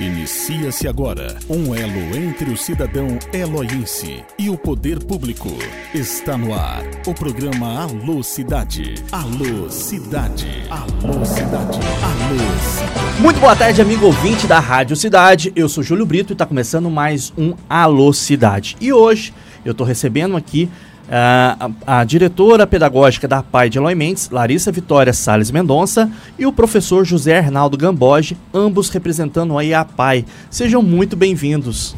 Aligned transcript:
Inicia-se 0.00 0.88
agora 0.88 1.36
um 1.46 1.74
elo 1.74 2.16
entre 2.16 2.50
o 2.50 2.56
cidadão 2.56 3.18
eloiense 3.34 4.24
e 4.38 4.48
o 4.48 4.56
poder 4.56 5.04
público. 5.04 5.50
Está 5.92 6.38
no 6.38 6.54
ar 6.54 6.82
o 7.06 7.12
programa 7.12 7.82
Alô 7.82 8.22
Cidade. 8.22 8.94
Alô 9.12 9.68
Cidade. 9.68 10.62
Alô 10.70 11.22
Cidade. 11.22 11.78
Alô 12.02 12.60
Cidade. 12.62 13.20
Muito 13.20 13.40
boa 13.40 13.54
tarde, 13.54 13.82
amigo 13.82 14.06
ouvinte 14.06 14.46
da 14.46 14.58
Rádio 14.58 14.96
Cidade. 14.96 15.52
Eu 15.54 15.68
sou 15.68 15.84
Júlio 15.84 16.06
Brito 16.06 16.32
e 16.32 16.34
está 16.34 16.46
começando 16.46 16.88
mais 16.88 17.30
um 17.36 17.52
Alô 17.68 18.10
Cidade. 18.14 18.78
E 18.80 18.94
hoje 18.94 19.34
eu 19.66 19.72
estou 19.72 19.86
recebendo 19.86 20.34
aqui 20.34 20.70
a, 21.10 21.70
a, 21.86 22.04
diretora 22.04 22.66
pedagógica 22.66 23.26
da 23.26 23.42
PAI 23.42 23.68
de 23.68 23.78
Eloy 23.78 23.94
Mendes, 23.96 24.30
Larissa 24.30 24.70
Vitória 24.70 25.12
Sales 25.12 25.50
Mendonça, 25.50 26.10
e 26.38 26.46
o 26.46 26.52
professor 26.52 27.04
José 27.04 27.38
Arnaldo 27.38 27.76
Gamboge, 27.76 28.36
ambos 28.54 28.88
representando 28.90 29.58
aí 29.58 29.74
a 29.74 29.84
PAI. 29.84 30.24
Sejam 30.48 30.80
muito 30.80 31.16
bem-vindos. 31.16 31.96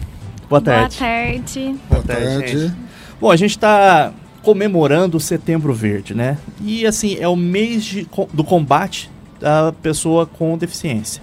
Boa 0.49 0.63
tarde. 0.63 0.99
Boa 0.99 1.11
tarde. 1.11 1.77
Boa 1.91 2.03
tarde. 2.03 2.53
Gente. 2.53 2.73
Bom, 3.21 3.31
a 3.31 3.37
gente 3.37 3.51
está 3.51 4.13
comemorando 4.43 5.19
o 5.19 5.21
Setembro 5.21 5.75
Verde, 5.75 6.15
né? 6.15 6.39
E 6.61 6.87
assim, 6.87 7.17
é 7.21 7.29
o 7.29 7.37
mês 7.37 7.85
de, 7.85 8.09
do 8.33 8.43
combate 8.43 9.11
da 9.39 9.73
pessoa 9.83 10.27
com 10.27 10.57
deficiência. 10.57 11.23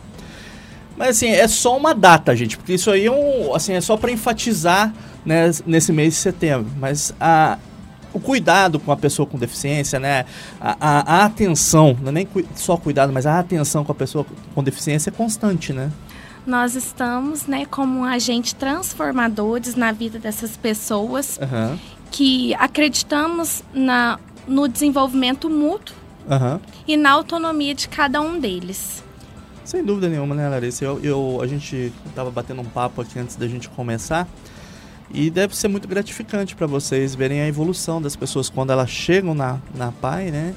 Mas 0.95 1.09
assim, 1.09 1.30
é 1.30 1.48
só 1.48 1.78
uma 1.78 1.95
data, 1.95 2.36
gente, 2.36 2.58
porque 2.58 2.73
isso 2.73 2.92
aí 2.92 3.06
é, 3.06 3.12
um, 3.12 3.56
assim, 3.56 3.73
é 3.73 3.81
só 3.81 3.95
para 3.95 4.12
enfatizar 4.12 4.94
né, 5.26 5.50
nesse 5.66 5.94
mês 5.94 6.14
de 6.14 6.20
setembro. 6.20 6.70
Mas 6.78 7.14
a, 7.20 7.58
o 8.13 8.20
cuidado 8.20 8.80
com 8.80 8.91
a 8.91 8.98
pessoa 8.98 9.26
com 9.26 9.38
deficiência, 9.38 9.99
né? 9.99 10.26
A, 10.59 10.77
a, 10.80 11.16
a 11.16 11.26
atenção, 11.26 11.98
não 12.02 12.09
é 12.09 12.12
nem 12.12 12.26
cu 12.26 12.44
só 12.55 12.77
cuidado, 12.77 13.12
mas 13.13 13.26
a 13.26 13.40
atenção 13.40 13.84
com 13.84 13.91
a 13.91 13.95
pessoa 13.95 14.26
com 14.54 14.63
deficiência 14.63 15.09
é 15.09 15.13
constante, 15.13 15.73
né? 15.73 15.91
Nós 16.45 16.76
estamos, 16.76 17.45
né, 17.45 17.66
como 17.66 18.03
agentes 18.03 18.53
transformadores 18.53 19.75
na 19.75 19.92
vida 19.92 20.17
dessas 20.17 20.58
pessoas 20.58 21.38
uhum. 21.38 21.78
que 22.09 22.56
acreditamos 22.56 23.61
na, 23.73 24.17
no 24.47 24.67
desenvolvimento 24.67 25.50
mútuo 25.50 25.95
uhum. 26.28 26.59
e 26.88 26.97
na 26.97 27.12
autonomia 27.12 27.75
de 27.75 27.88
cada 27.88 28.22
um 28.22 28.39
deles. 28.39 29.03
Sem 29.64 29.84
dúvida 29.84 30.09
nenhuma, 30.09 30.34
né, 30.34 30.50
Larissa? 30.50 30.84
Eu, 30.84 31.00
eu, 31.03 31.39
a 31.41 31.45
gente 31.45 31.94
estava 32.08 32.31
batendo 32.31 32.62
um 32.62 32.66
papo 32.66 33.02
aqui 33.02 33.19
antes 33.19 33.36
da 33.36 33.47
gente 33.47 33.69
começar. 33.69 34.28
E 35.12 35.30
deve 35.30 35.56
ser 35.56 35.68
muito 35.68 35.88
gratificante 35.88 36.56
para 36.56 36.68
vocês 36.68 37.16
verem 37.16 37.42
a 37.42 37.48
evolução 37.48 38.02
das 38.02 38.16
pessoas 38.16 38.50
quando 38.50 38.72
elas 38.72 38.90
chegam 38.90 39.34
na, 39.34 39.58
na 39.74 39.92
PAI, 39.92 40.30
né? 40.30 40.54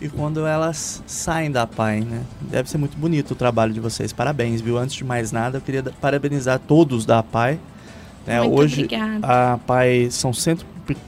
E 0.00 0.08
quando 0.08 0.46
elas 0.46 1.02
saem 1.06 1.50
da 1.50 1.66
PAI, 1.66 2.00
né? 2.00 2.22
Deve 2.40 2.70
ser 2.70 2.78
muito 2.78 2.96
bonito 2.96 3.32
o 3.32 3.34
trabalho 3.34 3.72
de 3.72 3.80
vocês. 3.80 4.12
Parabéns, 4.12 4.60
viu? 4.60 4.78
Antes 4.78 4.94
de 4.94 5.04
mais 5.04 5.32
nada, 5.32 5.58
eu 5.58 5.60
queria 5.60 5.82
parabenizar 6.00 6.60
todos 6.60 7.04
da 7.04 7.22
PAI. 7.22 7.58
Né? 8.24 8.40
Hoje, 8.42 8.84
obrigada. 8.84 9.26
a 9.26 9.58
PAI 9.58 10.08
são 10.10 10.32
100, 10.32 10.58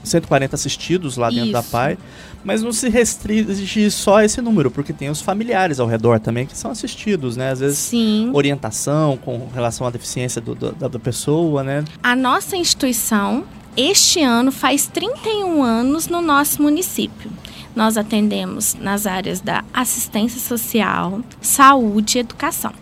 140 0.03 0.55
assistidos 0.55 1.17
lá 1.17 1.29
dentro 1.29 1.45
Isso. 1.45 1.53
da 1.53 1.63
PAI. 1.63 1.97
Mas 2.43 2.63
não 2.63 2.73
se 2.73 2.89
restringe 2.89 3.91
só 3.91 4.17
a 4.17 4.25
esse 4.25 4.41
número, 4.41 4.71
porque 4.71 4.91
tem 4.91 5.09
os 5.09 5.21
familiares 5.21 5.79
ao 5.79 5.87
redor 5.87 6.19
também 6.19 6.45
que 6.45 6.57
são 6.57 6.71
assistidos, 6.71 7.37
né? 7.37 7.51
Às 7.51 7.59
vezes 7.59 7.77
Sim. 7.77 8.31
orientação 8.33 9.17
com 9.17 9.47
relação 9.53 9.85
à 9.85 9.89
deficiência 9.91 10.41
do, 10.41 10.55
do, 10.55 10.71
da 10.71 10.99
pessoa, 10.99 11.63
né? 11.63 11.85
A 12.01 12.15
nossa 12.15 12.57
instituição, 12.57 13.43
este 13.77 14.21
ano, 14.21 14.51
faz 14.51 14.87
31 14.87 15.63
anos 15.63 16.07
no 16.07 16.21
nosso 16.21 16.61
município. 16.61 17.31
Nós 17.75 17.95
atendemos 17.95 18.73
nas 18.73 19.05
áreas 19.05 19.39
da 19.39 19.63
assistência 19.73 20.41
social, 20.41 21.21
saúde 21.41 22.17
e 22.17 22.21
educação 22.21 22.73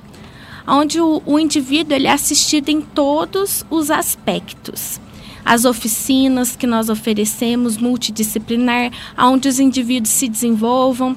onde 0.69 1.01
o, 1.01 1.21
o 1.25 1.39
indivíduo 1.39 1.95
ele 1.95 2.05
é 2.05 2.11
assistido 2.11 2.69
em 2.69 2.79
todos 2.79 3.65
os 3.71 3.89
aspectos 3.89 5.01
as 5.45 5.65
oficinas 5.65 6.55
que 6.55 6.67
nós 6.67 6.89
oferecemos 6.89 7.77
multidisciplinar, 7.77 8.91
onde 9.17 9.47
os 9.47 9.59
indivíduos 9.59 10.11
se 10.11 10.27
desenvolvam, 10.27 11.15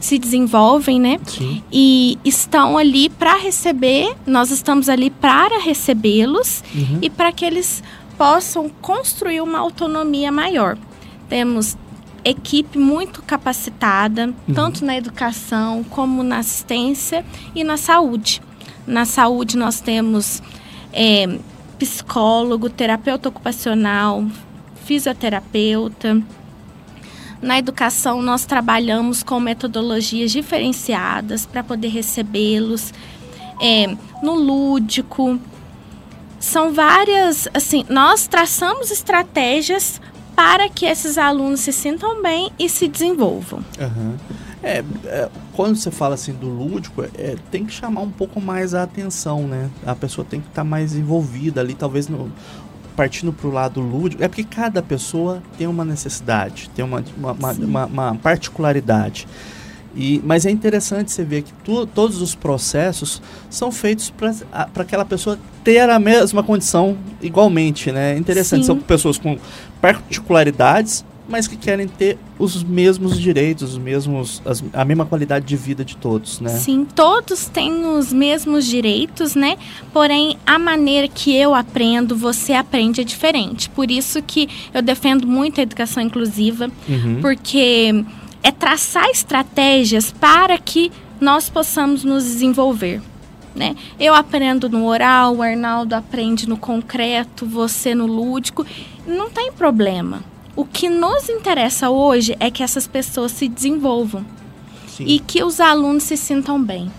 se 0.00 0.18
desenvolvem, 0.18 1.00
né? 1.00 1.18
Sim. 1.26 1.62
E 1.72 2.18
estão 2.24 2.76
ali 2.76 3.08
para 3.08 3.36
receber, 3.36 4.14
nós 4.26 4.50
estamos 4.50 4.88
ali 4.88 5.10
para 5.10 5.58
recebê-los 5.58 6.62
uhum. 6.74 6.98
e 7.00 7.08
para 7.08 7.32
que 7.32 7.44
eles 7.44 7.82
possam 8.18 8.68
construir 8.68 9.40
uma 9.40 9.58
autonomia 9.58 10.30
maior. 10.30 10.76
Temos 11.28 11.76
equipe 12.24 12.78
muito 12.78 13.22
capacitada, 13.22 14.26
uhum. 14.26 14.54
tanto 14.54 14.84
na 14.84 14.96
educação 14.96 15.84
como 15.84 16.22
na 16.22 16.38
assistência 16.38 17.24
e 17.54 17.62
na 17.62 17.76
saúde. 17.76 18.40
Na 18.86 19.04
saúde 19.04 19.56
nós 19.56 19.80
temos 19.80 20.42
é, 20.92 21.38
psicólogo, 21.74 22.70
terapeuta 22.70 23.28
ocupacional, 23.28 24.24
fisioterapeuta. 24.84 26.22
Na 27.42 27.58
educação, 27.58 28.22
nós 28.22 28.46
trabalhamos 28.46 29.22
com 29.22 29.38
metodologias 29.38 30.32
diferenciadas 30.32 31.44
para 31.44 31.62
poder 31.62 31.88
recebê-los. 31.88 32.92
É, 33.60 33.94
no 34.22 34.34
lúdico, 34.34 35.38
são 36.40 36.72
várias, 36.72 37.48
assim, 37.54 37.84
nós 37.88 38.26
traçamos 38.26 38.90
estratégias 38.90 40.00
para 40.34 40.68
que 40.68 40.84
esses 40.84 41.16
alunos 41.16 41.60
se 41.60 41.72
sintam 41.72 42.22
bem 42.22 42.50
e 42.58 42.68
se 42.68 42.88
desenvolvam. 42.88 43.64
Uhum. 43.78 44.16
É, 44.62 44.84
é, 45.04 45.28
quando 45.54 45.76
você 45.76 45.90
fala 45.90 46.14
assim 46.14 46.32
do 46.32 46.48
lúdico, 46.48 47.02
é, 47.02 47.36
tem 47.50 47.64
que 47.64 47.72
chamar 47.72 48.02
um 48.02 48.10
pouco 48.10 48.40
mais 48.40 48.74
a 48.74 48.82
atenção, 48.82 49.46
né? 49.46 49.70
A 49.86 49.94
pessoa 49.94 50.26
tem 50.28 50.40
que 50.40 50.48
estar 50.48 50.62
tá 50.62 50.68
mais 50.68 50.94
envolvida 50.94 51.60
ali, 51.60 51.74
talvez 51.74 52.08
no, 52.08 52.30
partindo 52.96 53.32
para 53.32 53.48
o 53.48 53.52
lado 53.52 53.80
lúdico. 53.80 54.22
É 54.22 54.28
porque 54.28 54.44
cada 54.44 54.82
pessoa 54.82 55.42
tem 55.56 55.66
uma 55.66 55.84
necessidade, 55.84 56.70
tem 56.74 56.84
uma, 56.84 57.04
uma, 57.16 57.32
uma, 57.32 57.52
uma, 57.52 57.86
uma 57.86 58.14
particularidade. 58.16 59.26
E, 59.96 60.20
mas 60.24 60.44
é 60.44 60.50
interessante 60.50 61.12
você 61.12 61.22
ver 61.22 61.42
que 61.42 61.52
tu, 61.64 61.86
todos 61.86 62.20
os 62.20 62.34
processos 62.34 63.22
são 63.48 63.70
feitos 63.70 64.10
para 64.10 64.68
aquela 64.74 65.04
pessoa 65.04 65.38
ter 65.62 65.88
a 65.88 65.98
mesma 66.00 66.42
condição 66.42 66.96
igualmente, 67.22 67.92
né? 67.92 68.14
É 68.14 68.18
interessante, 68.18 68.62
Sim. 68.62 68.66
são 68.66 68.78
pessoas 68.78 69.18
com 69.18 69.38
particularidades, 69.80 71.04
mas 71.28 71.48
que 71.48 71.56
querem 71.56 71.88
ter 71.88 72.18
os 72.38 72.62
mesmos 72.62 73.18
direitos, 73.18 73.72
os 73.72 73.78
mesmos, 73.78 74.42
as, 74.44 74.62
a 74.72 74.84
mesma 74.84 75.06
qualidade 75.06 75.46
de 75.46 75.56
vida 75.56 75.84
de 75.84 75.96
todos, 75.96 76.40
né? 76.40 76.50
Sim, 76.50 76.84
todos 76.84 77.46
têm 77.46 77.86
os 77.86 78.12
mesmos 78.12 78.66
direitos, 78.66 79.34
né? 79.34 79.56
Porém, 79.92 80.36
a 80.46 80.58
maneira 80.58 81.08
que 81.08 81.34
eu 81.34 81.54
aprendo, 81.54 82.14
você 82.14 82.52
aprende 82.52 83.00
é 83.00 83.04
diferente. 83.04 83.70
Por 83.70 83.90
isso 83.90 84.22
que 84.22 84.48
eu 84.72 84.82
defendo 84.82 85.26
muito 85.26 85.60
a 85.60 85.62
educação 85.62 86.02
inclusiva, 86.02 86.70
uhum. 86.88 87.18
porque 87.20 88.04
é 88.42 88.50
traçar 88.50 89.08
estratégias 89.08 90.12
para 90.12 90.58
que 90.58 90.92
nós 91.20 91.48
possamos 91.48 92.04
nos 92.04 92.24
desenvolver. 92.24 93.00
Né? 93.54 93.76
Eu 93.98 94.14
aprendo 94.14 94.68
no 94.68 94.84
oral, 94.84 95.36
o 95.36 95.42
Arnaldo 95.42 95.94
aprende 95.94 96.46
no 96.48 96.56
concreto, 96.56 97.46
você 97.46 97.94
no 97.94 98.04
lúdico, 98.04 98.66
não 99.06 99.30
tem 99.30 99.52
problema. 99.52 100.33
O 100.56 100.64
que 100.64 100.88
nos 100.88 101.28
interessa 101.28 101.90
hoje 101.90 102.36
é 102.38 102.50
que 102.50 102.62
essas 102.62 102.86
pessoas 102.86 103.32
se 103.32 103.48
desenvolvam 103.48 104.24
Sim. 104.86 105.04
e 105.06 105.18
que 105.18 105.42
os 105.42 105.58
alunos 105.58 106.04
se 106.04 106.16
sintam 106.16 106.62
bem. 106.62 106.90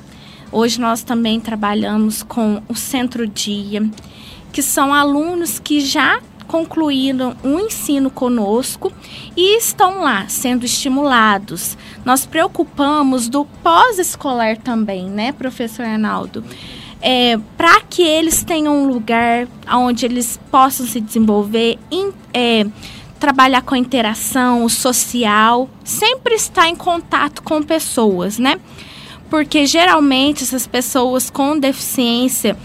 Hoje 0.51 0.79
nós 0.79 1.03
também 1.03 1.39
trabalhamos 1.39 2.21
com 2.21 2.61
o 2.67 2.75
Centro 2.75 3.25
Dia, 3.25 3.89
que 4.51 4.61
são 4.61 4.93
alunos 4.93 5.57
que 5.57 5.79
já 5.79 6.21
concluíram 6.47 7.35
o 7.43 7.47
um 7.47 7.59
ensino 7.59 8.09
conosco 8.09 8.91
e 9.35 9.57
estão 9.57 10.01
lá 10.01 10.27
sendo 10.27 10.65
estimulados. 10.65 11.77
Nós 12.03 12.25
preocupamos 12.25 13.27
do 13.27 13.45
pós-escolar 13.63 14.57
também, 14.57 15.09
né, 15.09 15.31
professor 15.31 15.85
Arnaldo? 15.85 16.43
É, 17.01 17.37
para 17.57 17.81
que 17.81 18.01
eles 18.01 18.43
tenham 18.43 18.83
um 18.83 18.87
lugar 18.87 19.47
onde 19.71 20.05
eles 20.05 20.39
possam 20.49 20.85
se 20.85 20.99
desenvolver, 20.99 21.77
in, 21.91 22.11
é, 22.33 22.65
trabalhar 23.19 23.61
com 23.61 23.75
a 23.75 23.77
interação, 23.77 24.63
o 24.63 24.69
social, 24.69 25.69
sempre 25.83 26.35
estar 26.35 26.67
em 26.67 26.75
contato 26.75 27.41
com 27.41 27.61
pessoas, 27.61 28.37
né? 28.37 28.59
Porque 29.29 29.65
geralmente 29.65 30.43
essas 30.43 30.67
pessoas 30.67 31.29
com 31.29 31.57
deficiência, 31.57 32.57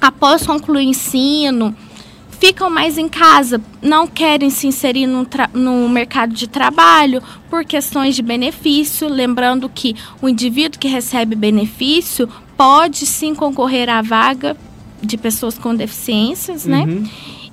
após 0.00 0.44
concluir 0.44 0.86
o 0.86 0.90
ensino, 0.90 1.74
ficam 2.40 2.68
mais 2.68 2.98
em 2.98 3.08
casa, 3.08 3.60
não 3.80 4.06
querem 4.06 4.50
se 4.50 4.66
inserir 4.66 5.06
no, 5.06 5.26
no, 5.54 5.88
mercado 5.88 6.34
de 6.34 6.46
trabalho 6.46 7.22
por 7.48 7.64
questões 7.64 8.14
de 8.14 8.22
benefício. 8.22 9.08
Lembrando 9.08 9.68
que 9.68 9.96
o 10.20 10.28
indivíduo 10.28 10.78
que 10.78 10.88
recebe 10.88 11.34
benefício 11.34 12.28
pode 12.56 13.06
sim 13.06 13.34
concorrer 13.34 13.88
à 13.88 14.02
vaga 14.02 14.56
de 15.00 15.16
pessoas 15.16 15.58
com 15.58 15.74
deficiências, 15.74 16.66
né? 16.66 16.80
uhum. 16.80 17.00
né? 17.00 17.10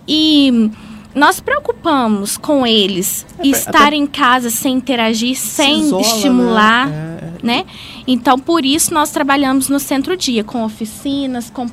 E 0.08 0.72
nós 1.14 1.40
preocupamos 1.40 2.38
com 2.38 2.66
eles 2.66 3.26
é, 3.40 3.48
estar 3.48 3.88
até... 3.88 3.96
em 3.96 4.08
casa 4.08 4.50
sem 4.50 4.76
interagir, 4.76 5.36
sem 5.36 5.82
isola, 5.82 6.02
estimular, 6.02 6.88
né? 6.88 7.20
É... 7.22 7.46
né? 7.46 7.66
Então, 8.08 8.40
por 8.40 8.66
isso, 8.66 8.94
nós 8.94 9.12
trabalhamos 9.12 9.70
no 9.70 9.80
centro-dia, 9.80 10.44
com 10.44 10.64
oficinas, 10.64 11.50
com 11.50 11.68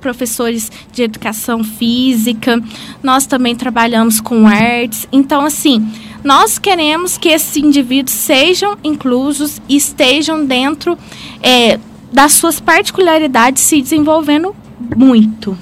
professores 0.00 0.70
de 0.92 1.02
educação 1.02 1.64
física, 1.64 2.62
nós 3.02 3.26
também 3.26 3.56
trabalhamos 3.56 4.20
com 4.20 4.46
artes. 4.46 5.06
Então, 5.10 5.44
assim, 5.44 5.86
nós 6.22 6.58
queremos 6.58 7.18
que 7.18 7.28
esses 7.28 7.56
indivíduos 7.56 8.14
sejam 8.14 8.76
inclusos 8.84 9.60
e 9.68 9.76
estejam 9.76 10.44
dentro 10.44 10.96
é, 11.42 11.78
das 12.12 12.32
suas 12.32 12.60
particularidades 12.60 13.62
se 13.62 13.80
desenvolvendo 13.80 14.54
muito. 14.96 15.56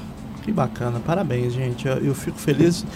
Que 0.46 0.52
bacana, 0.52 1.00
parabéns, 1.00 1.52
gente. 1.52 1.88
Eu, 1.88 1.96
eu 1.96 2.14
fico 2.14 2.38
feliz 2.38 2.86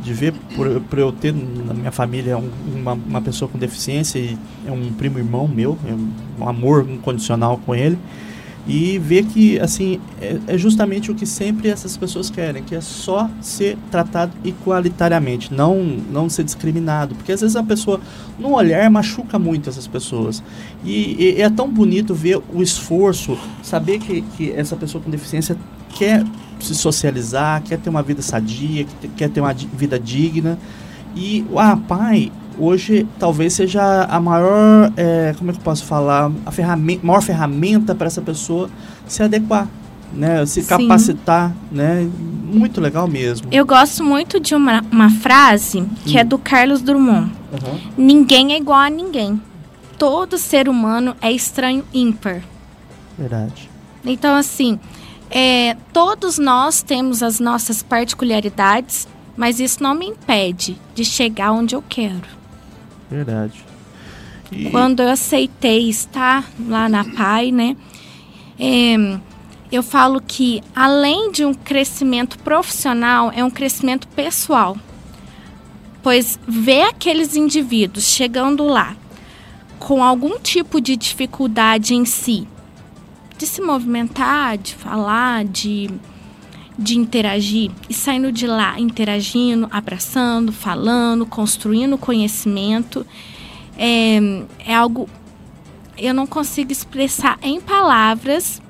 de 0.00 0.14
ver 0.14 0.32
por, 0.56 0.80
por, 0.80 0.98
eu 0.98 1.12
ter 1.12 1.34
na 1.34 1.74
minha 1.74 1.92
família 1.92 2.38
um, 2.38 2.50
uma, 2.74 2.94
uma 2.94 3.20
pessoa 3.20 3.46
com 3.46 3.58
deficiência 3.58 4.18
e 4.18 4.38
é 4.66 4.72
um 4.72 4.90
primo 4.90 5.18
irmão 5.18 5.46
meu, 5.46 5.78
é 5.86 6.42
um 6.42 6.48
amor 6.48 6.88
incondicional 6.88 7.60
com 7.66 7.74
ele. 7.74 7.98
E 8.66 8.98
ver 8.98 9.26
que 9.26 9.60
assim 9.60 10.00
é, 10.18 10.38
é, 10.46 10.56
justamente 10.56 11.10
o 11.10 11.14
que 11.14 11.26
sempre 11.26 11.68
essas 11.68 11.94
pessoas 11.94 12.30
querem, 12.30 12.62
que 12.62 12.74
é 12.74 12.80
só 12.80 13.28
ser 13.42 13.76
tratado 13.90 14.32
igualitariamente, 14.42 15.52
não 15.52 15.76
não 16.10 16.30
ser 16.30 16.44
discriminado, 16.44 17.14
porque 17.14 17.32
às 17.32 17.42
vezes 17.42 17.54
a 17.54 17.62
pessoa 17.62 18.00
no 18.38 18.54
olhar 18.54 18.88
machuca 18.88 19.38
muito 19.38 19.68
essas 19.68 19.86
pessoas. 19.86 20.42
E, 20.82 21.34
e 21.36 21.42
é 21.42 21.50
tão 21.50 21.68
bonito 21.68 22.14
ver 22.14 22.40
o 22.50 22.62
esforço, 22.62 23.36
saber 23.62 23.98
que, 23.98 24.22
que 24.22 24.50
essa 24.52 24.74
pessoa 24.74 25.04
com 25.04 25.10
deficiência 25.10 25.54
quer 25.90 26.24
se 26.60 26.74
socializar, 26.74 27.62
quer 27.62 27.78
ter 27.78 27.90
uma 27.90 28.02
vida 28.02 28.22
sadia, 28.22 28.86
quer 29.16 29.28
ter 29.28 29.40
uma 29.40 29.52
vida 29.52 29.98
digna 29.98 30.58
e 31.14 31.46
o 31.50 31.76
pai 31.76 32.32
hoje 32.58 33.06
talvez 33.18 33.52
seja 33.52 34.04
a 34.04 34.20
maior, 34.20 34.92
é, 34.96 35.34
como 35.38 35.50
é 35.50 35.54
que 35.54 35.60
eu 35.60 35.64
posso 35.64 35.84
falar, 35.84 36.30
a 36.44 36.50
ferramenta, 36.50 37.06
maior 37.06 37.22
ferramenta 37.22 37.94
para 37.94 38.06
essa 38.06 38.22
pessoa 38.22 38.68
se 39.06 39.22
adequar, 39.22 39.68
né, 40.12 40.44
se 40.46 40.62
Sim. 40.62 40.68
capacitar, 40.68 41.52
né, 41.70 42.08
muito 42.44 42.80
legal 42.80 43.06
mesmo. 43.08 43.48
Eu 43.50 43.66
gosto 43.66 44.04
muito 44.04 44.38
de 44.38 44.54
uma, 44.54 44.82
uma 44.90 45.10
frase 45.10 45.84
que 46.04 46.16
é 46.16 46.20
hum. 46.20 46.22
é 46.22 46.24
do 46.24 46.38
Carlos 46.38 46.82
Drummond. 46.82 47.32
Uhum. 47.52 47.78
Ninguém 47.96 48.52
é 48.52 48.58
igual 48.58 48.80
a 48.80 48.90
ninguém. 48.90 49.40
Todo 49.98 50.38
ser 50.38 50.68
humano 50.68 51.16
é 51.20 51.30
estranho 51.30 51.84
ímpar. 51.92 52.42
Verdade. 53.18 53.70
Então 54.04 54.36
assim, 54.36 54.78
é, 55.36 55.76
todos 55.92 56.38
nós 56.38 56.80
temos 56.80 57.20
as 57.20 57.40
nossas 57.40 57.82
particularidades, 57.82 59.08
mas 59.36 59.58
isso 59.58 59.82
não 59.82 59.92
me 59.92 60.06
impede 60.06 60.80
de 60.94 61.04
chegar 61.04 61.50
onde 61.50 61.74
eu 61.74 61.82
quero. 61.82 62.22
Verdade. 63.10 63.64
E... 64.52 64.70
Quando 64.70 65.00
eu 65.00 65.10
aceitei 65.10 65.88
estar 65.88 66.48
lá 66.68 66.88
na 66.88 67.04
PAI, 67.04 67.50
né? 67.50 67.76
É, 68.56 69.18
eu 69.72 69.82
falo 69.82 70.20
que 70.20 70.62
além 70.72 71.32
de 71.32 71.44
um 71.44 71.52
crescimento 71.52 72.38
profissional, 72.38 73.32
é 73.34 73.42
um 73.42 73.50
crescimento 73.50 74.06
pessoal. 74.06 74.76
Pois 76.00 76.38
ver 76.46 76.82
aqueles 76.82 77.34
indivíduos 77.34 78.04
chegando 78.04 78.64
lá 78.64 78.94
com 79.80 80.00
algum 80.04 80.38
tipo 80.38 80.80
de 80.80 80.96
dificuldade 80.96 81.92
em 81.92 82.04
si, 82.04 82.46
de 83.36 83.46
se 83.46 83.60
movimentar, 83.60 84.56
de 84.58 84.74
falar, 84.74 85.44
de 85.44 85.90
de 86.76 86.98
interagir 86.98 87.70
e 87.88 87.94
saindo 87.94 88.32
de 88.32 88.48
lá 88.48 88.80
interagindo, 88.80 89.68
abraçando, 89.70 90.52
falando, 90.52 91.24
construindo 91.24 91.96
conhecimento, 91.96 93.06
é, 93.78 94.18
é 94.58 94.74
algo 94.74 95.08
eu 95.96 96.12
não 96.12 96.26
consigo 96.26 96.72
expressar 96.72 97.38
em 97.40 97.60
palavras 97.60 98.60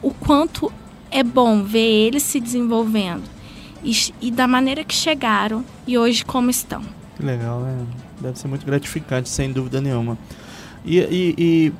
o 0.00 0.12
quanto 0.12 0.72
é 1.10 1.24
bom 1.24 1.64
ver 1.64 2.06
eles 2.06 2.22
se 2.22 2.38
desenvolvendo 2.38 3.24
e, 3.82 3.92
e 4.20 4.30
da 4.30 4.46
maneira 4.46 4.84
que 4.84 4.94
chegaram 4.94 5.64
e 5.86 5.98
hoje 5.98 6.24
como 6.24 6.50
estão. 6.50 6.82
Legal, 7.18 7.60
né? 7.60 7.86
Deve 8.20 8.38
ser 8.38 8.48
muito 8.48 8.64
gratificante, 8.64 9.28
sem 9.28 9.52
dúvida 9.52 9.80
nenhuma. 9.80 10.16
E, 10.84 10.98
e, 10.98 11.34
e 11.38 11.72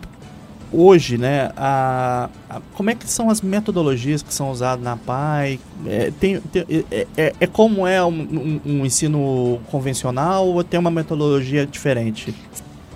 hoje, 0.75 1.17
né, 1.17 1.51
a, 1.57 2.29
a, 2.51 2.61
como 2.75 2.91
é 2.91 2.95
que 2.95 3.09
são 3.09 3.31
as 3.31 3.41
metodologias 3.41 4.23
que 4.23 4.35
são 4.35 4.51
usadas 4.51 4.85
na 4.85 4.97
PAI? 4.97 5.61
É, 5.87 6.13
tem, 6.19 6.41
tem 6.41 6.65
é, 6.91 7.07
é, 7.17 7.33
é, 7.41 7.47
como 7.47 7.87
é 7.87 8.05
um, 8.05 8.09
um, 8.09 8.61
um, 8.65 8.87
ensino 8.87 9.61
convencional 9.71 10.49
ou 10.49 10.65
tem 10.65 10.79
uma 10.79 10.91
metodologia 10.91 11.67
diferente? 11.67 12.35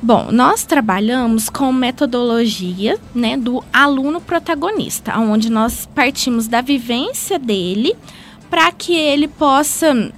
Bom, 0.01 0.29
nós 0.31 0.65
trabalhamos 0.65 1.49
com 1.49 1.73
metodologia 1.73 2.99
né, 3.15 3.37
do 3.37 3.65
aluno 3.73 4.21
protagonista, 4.21 5.19
onde 5.19 5.51
nós 5.51 5.89
partimos 5.93 6.47
da 6.47 6.61
vivência 6.61 7.39
dele 7.39 7.97
para 8.49 8.71
que 8.73 8.95
ele 8.95 9.29
possa 9.29 10.13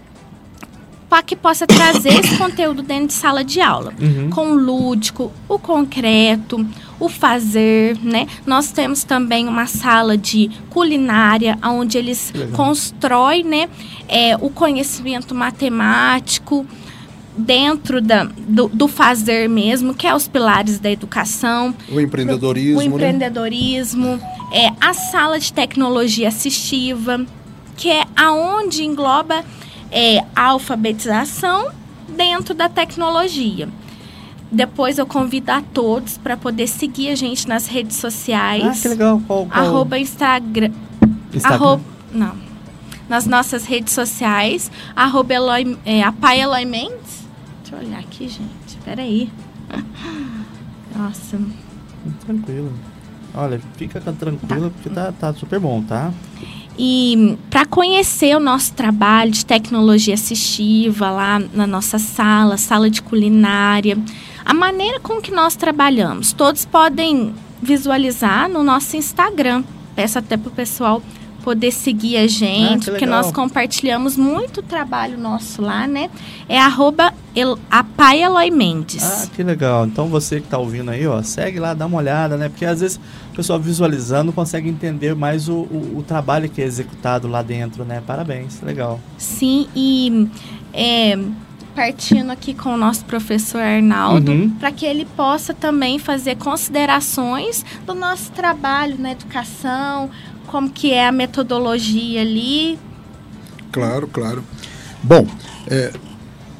para 1.09 1.25
que 1.25 1.35
possa 1.35 1.67
trazer 1.67 2.11
esse 2.21 2.37
conteúdo 2.39 2.83
dentro 2.83 3.09
de 3.09 3.15
sala 3.15 3.43
de 3.43 3.61
aula, 3.61 3.93
uhum. 4.01 4.31
com 4.31 4.53
o 4.53 4.55
lúdico, 4.55 5.33
o 5.49 5.59
concreto, 5.59 6.65
o 7.01 7.09
fazer, 7.09 7.99
né? 8.03 8.29
Nós 8.47 8.71
temos 8.71 9.03
também 9.03 9.49
uma 9.49 9.67
sala 9.67 10.17
de 10.17 10.51
culinária, 10.69 11.59
onde 11.65 11.97
eles 11.97 12.33
constroem, 12.53 13.43
né, 13.43 13.69
é, 14.07 14.37
o 14.37 14.51
conhecimento 14.51 15.35
matemático 15.35 16.67
dentro 17.37 18.01
da, 18.01 18.25
do, 18.25 18.69
do, 18.69 18.87
fazer 18.87 19.49
mesmo, 19.49 19.95
que 19.95 20.07
é 20.07 20.15
os 20.15 20.29
pilares 20.29 20.79
da 20.79 20.91
educação. 20.91 21.75
O 21.91 21.99
empreendedorismo. 21.99 22.79
O 22.79 22.81
né? 22.81 22.87
empreendedorismo, 22.87 24.17
né? 24.17 24.21
é, 24.53 24.73
a 24.81 24.93
sala 24.93 25.39
de 25.39 25.53
tecnologia 25.53 26.29
assistiva, 26.29 27.25
que 27.77 27.91
é 27.91 28.05
aonde 28.15 28.85
engloba 28.85 29.43
é, 29.91 30.23
a 30.37 30.49
alfabetização 30.49 31.71
dentro 32.09 32.53
da 32.53 32.69
tecnologia. 32.69 33.69
Depois 34.51 34.99
eu 34.99 35.07
convido 35.07 35.53
a 35.53 35.63
todos 35.63 36.19
para 36.19 36.37
poder 36.37 36.67
seguir 36.67 37.11
a 37.11 37.15
gente 37.15 37.47
nas 37.47 37.67
redes 37.67 37.97
sociais. 37.97 38.65
Ah, 38.65 38.83
que 38.83 38.89
legal. 38.89 39.23
Qual, 39.27 39.47
qual? 39.47 39.65
Arroba 39.65 39.99
Instagram. 39.99 40.73
Instagram? 41.33 41.57
Arroba, 41.57 41.83
não. 42.13 42.35
Nas 43.09 43.27
nossas 43.27 43.65
redes 43.65 43.95
sociais. 43.95 44.71
Arroba 44.97 45.35
Eloy, 45.35 45.79
é, 45.85 46.03
a 46.03 46.11
Pai 46.11 46.41
Eloy 46.41 46.65
Mendes. 46.65 47.29
Deixa 47.63 47.77
eu 47.77 47.87
olhar 47.87 48.01
aqui, 48.01 48.29
gente. 48.29 48.77
Peraí. 48.85 49.31
Nossa. 50.97 51.39
Tranquilo. 52.27 52.73
Olha, 53.33 53.61
fica 53.77 54.01
tranquilo 54.01 54.71
tá. 54.71 54.71
porque 54.71 54.91
tá, 54.91 55.13
tá 55.13 55.35
super 55.35 55.61
bom, 55.61 55.83
tá? 55.83 56.13
E 56.77 57.37
para 57.49 57.67
conhecer 57.67 58.35
o 58.37 58.41
nosso 58.41 58.73
trabalho 58.73 59.31
de 59.31 59.45
tecnologia 59.45 60.15
assistiva 60.15 61.11
lá 61.11 61.39
na 61.39 61.67
nossa 61.67 61.99
sala, 61.99 62.57
sala 62.57 62.91
de 62.91 63.03
culinária, 63.03 63.99
a 64.45 64.55
maneira 64.55 65.01
com 65.01 65.21
que 65.21 65.31
nós 65.31 65.57
trabalhamos, 65.57 66.33
todos 66.33 66.65
podem 66.65 67.35
visualizar 67.63 68.49
no 68.49 68.63
nosso 68.63 68.97
Instagram. 68.97 69.65
Peço 69.95 70.19
até 70.19 70.37
para 70.37 70.49
o 70.49 70.53
pessoal 70.53 71.03
poder 71.41 71.73
seguir 71.73 72.17
a 72.17 72.27
gente, 72.27 72.89
ah, 72.89 72.93
porque 72.93 73.07
nós 73.07 73.33
compartilhamos 73.33 74.17
muito 74.17 74.63
trabalho 74.63 75.19
nosso 75.19 75.63
lá, 75.63 75.87
né? 75.87 76.11
É 76.49 76.59
arroba 76.59 77.13
El, 77.35 77.59
Eloy 78.15 78.51
Mendes. 78.51 79.03
Ah, 79.03 79.27
que 79.35 79.43
legal. 79.43 79.87
Então 79.87 80.09
você 80.09 80.39
que 80.39 80.47
está 80.47 80.59
ouvindo 80.59 80.91
aí, 80.91 81.07
ó, 81.07 81.23
segue 81.23 81.59
lá, 81.59 81.75
dá 81.75 81.87
uma 81.87 81.99
olhada, 81.99 82.37
né? 82.37 82.49
Porque 82.49 82.65
às 82.65 82.81
vezes 82.81 83.01
o 83.33 83.37
pessoal 83.37 83.59
visualizando 83.59 84.33
consegue 84.33 84.69
entender 84.69 85.15
mais 85.15 85.49
o, 85.49 85.55
o, 85.55 85.99
o 85.99 86.05
trabalho 86.07 86.49
que 86.49 86.61
é 86.61 86.65
executado 86.65 87.27
lá 87.27 87.43
dentro, 87.43 87.85
né? 87.85 88.03
Parabéns, 88.07 88.61
legal. 88.61 89.01
Sim, 89.17 89.67
e 89.75 90.29
é, 90.73 91.19
partindo 91.75 92.31
aqui 92.31 92.53
com 92.55 92.75
o 92.75 92.77
nosso 92.77 93.05
professor 93.05 93.61
Arnaldo, 93.61 94.33
uhum. 94.33 94.51
para 94.51 94.73
que 94.73 94.85
ele 94.85 95.07
possa 95.17 95.55
também 95.55 95.99
fazer 95.99 96.37
considerações 96.37 97.65
do 97.87 97.95
nosso 97.95 98.31
trabalho 98.33 98.97
na 98.99 99.13
educação, 99.13 100.11
como 100.47 100.71
que 100.71 100.93
é 100.93 101.07
a 101.07 101.13
metodologia 101.13 102.21
ali. 102.21 102.79
Claro, 103.71 104.09
claro. 104.09 104.45
Bom, 105.03 105.27
é, 105.69 105.93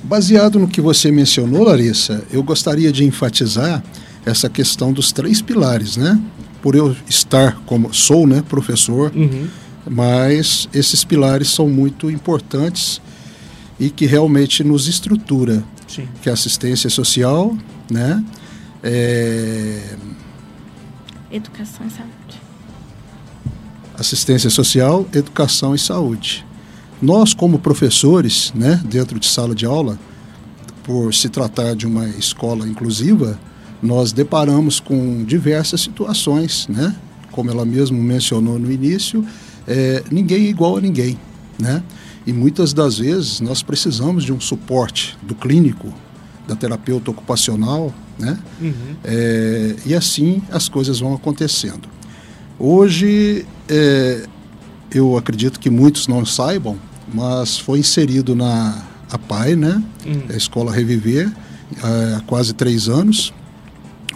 baseado 0.03 0.59
no 0.59 0.69
que 0.69 0.81
você 0.81 1.11
mencionou, 1.11 1.65
Larissa, 1.65 2.25
eu 2.31 2.43
gostaria 2.43 2.93
de 2.93 3.05
enfatizar 3.05 3.83
essa 4.25 4.49
questão 4.49 4.93
dos 4.93 5.13
três 5.13 5.43
pilares, 5.43 5.97
né? 5.97 6.21
Por 6.63 6.75
eu 6.75 6.95
estar 7.09 7.57
como 7.67 7.93
sou, 7.93 8.27
né, 8.27 8.43
professor, 8.47 9.11
uhum. 9.15 9.49
mas 9.89 10.69
esses 10.73 11.05
pilares 11.05 11.49
são 11.49 11.69
muito 11.69 12.11
importantes 12.11 13.01
e 13.81 13.91
que 13.91 14.07
realmente 14.07 14.63
nos 14.63 14.87
estrutura, 14.87 15.65
Sim. 15.89 16.07
que 16.23 16.29
é 16.29 16.33
assistência 16.33 16.89
social, 16.89 17.57
né? 17.91 18.23
É... 18.83 19.97
Educação 21.33 21.87
e 21.87 21.91
saúde 21.91 22.21
assistência 24.01 24.49
social, 24.49 25.07
educação 25.15 25.75
e 25.75 25.79
saúde. 25.79 26.45
Nós, 27.03 27.35
como 27.35 27.59
professores, 27.59 28.51
né, 28.55 28.81
dentro 28.85 29.21
de 29.21 29.27
sala 29.27 29.55
de 29.55 29.67
aula, 29.67 29.99
por 30.83 31.13
se 31.13 31.29
tratar 31.29 31.77
de 31.77 31.87
uma 31.87 32.09
escola 32.09 32.67
inclusiva, 32.67 33.39
nós 33.83 34.11
deparamos 34.11 34.81
com 34.81 35.23
diversas 35.25 35.83
situações, 35.83 36.67
né? 36.69 36.95
Como 37.31 37.51
ela 37.51 37.65
mesmo 37.65 38.03
mencionou 38.03 38.59
no 38.59 38.73
início, 38.73 39.25
é, 39.69 40.03
ninguém 40.11 40.47
é 40.47 40.49
igual 40.49 40.79
a 40.79 40.81
ninguém, 40.81 41.19
né? 41.59 41.83
E 42.31 42.33
muitas 42.33 42.73
das 42.73 42.99
vezes 42.99 43.41
nós 43.41 43.61
precisamos 43.61 44.23
de 44.23 44.33
um 44.33 44.39
suporte 44.39 45.19
do 45.21 45.35
clínico, 45.35 45.93
da 46.47 46.55
terapeuta 46.55 47.11
ocupacional, 47.11 47.93
né? 48.17 48.39
Uhum. 48.61 48.73
É, 49.03 49.75
e 49.85 49.97
assim 49.97 50.41
as 50.49 50.69
coisas 50.69 51.01
vão 51.01 51.13
acontecendo. 51.13 51.89
Hoje, 52.57 53.45
é, 53.69 54.29
eu 54.93 55.19
acredito 55.19 55.59
que 55.59 55.69
muitos 55.69 56.07
não 56.07 56.25
saibam, 56.25 56.79
mas 57.13 57.59
foi 57.59 57.81
inserido 57.81 58.37
na 58.37 58.81
APAI, 59.11 59.57
né? 59.57 59.83
Uhum. 60.07 60.23
A 60.31 60.37
Escola 60.37 60.71
Reviver, 60.71 61.33
há 61.83 62.21
quase 62.29 62.55
três 62.55 62.89
anos. 62.89 63.35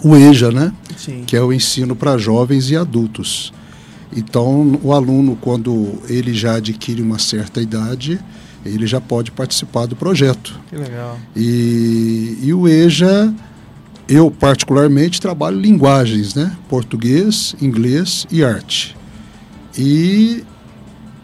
O 0.04 0.14
EJA, 0.14 0.52
né? 0.52 0.73
Sim. 0.97 1.25
Que 1.26 1.37
é 1.37 1.42
o 1.42 1.52
ensino 1.52 1.97
para 1.97 2.16
jovens 2.16 2.71
e 2.71 2.76
adultos. 2.76 3.52
Então, 4.16 4.78
o 4.83 4.92
aluno, 4.92 5.37
quando 5.40 5.99
ele 6.09 6.33
já 6.33 6.56
adquire 6.56 7.02
uma 7.02 7.18
certa 7.18 7.61
idade, 7.61 8.21
ele 8.64 8.87
já 8.87 9.00
pode 9.00 9.30
participar 9.30 9.87
do 9.87 9.97
projeto. 9.97 10.59
Que 10.68 10.76
legal. 10.76 11.18
E, 11.37 12.38
e 12.42 12.54
o 12.54 12.68
EJA, 12.68 13.35
eu 14.09 14.30
particularmente 14.30 15.21
trabalho 15.21 15.59
linguagens, 15.59 16.35
né? 16.35 16.56
Português, 16.68 17.54
inglês 17.61 18.26
e 18.30 18.44
arte. 18.44 18.97
E 19.76 20.44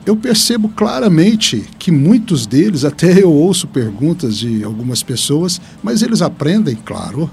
eu 0.04 0.16
percebo 0.16 0.68
claramente 0.70 1.64
que 1.78 1.90
muitos 1.92 2.47
deles, 2.47 2.85
até 2.85 3.12
eu 3.23 3.32
ouço 3.32 3.68
perguntas 3.68 4.37
de 4.37 4.64
algumas 4.64 5.02
pessoas, 5.02 5.61
mas 5.82 6.02
eles 6.02 6.20
aprendem, 6.20 6.75
claro, 6.75 7.30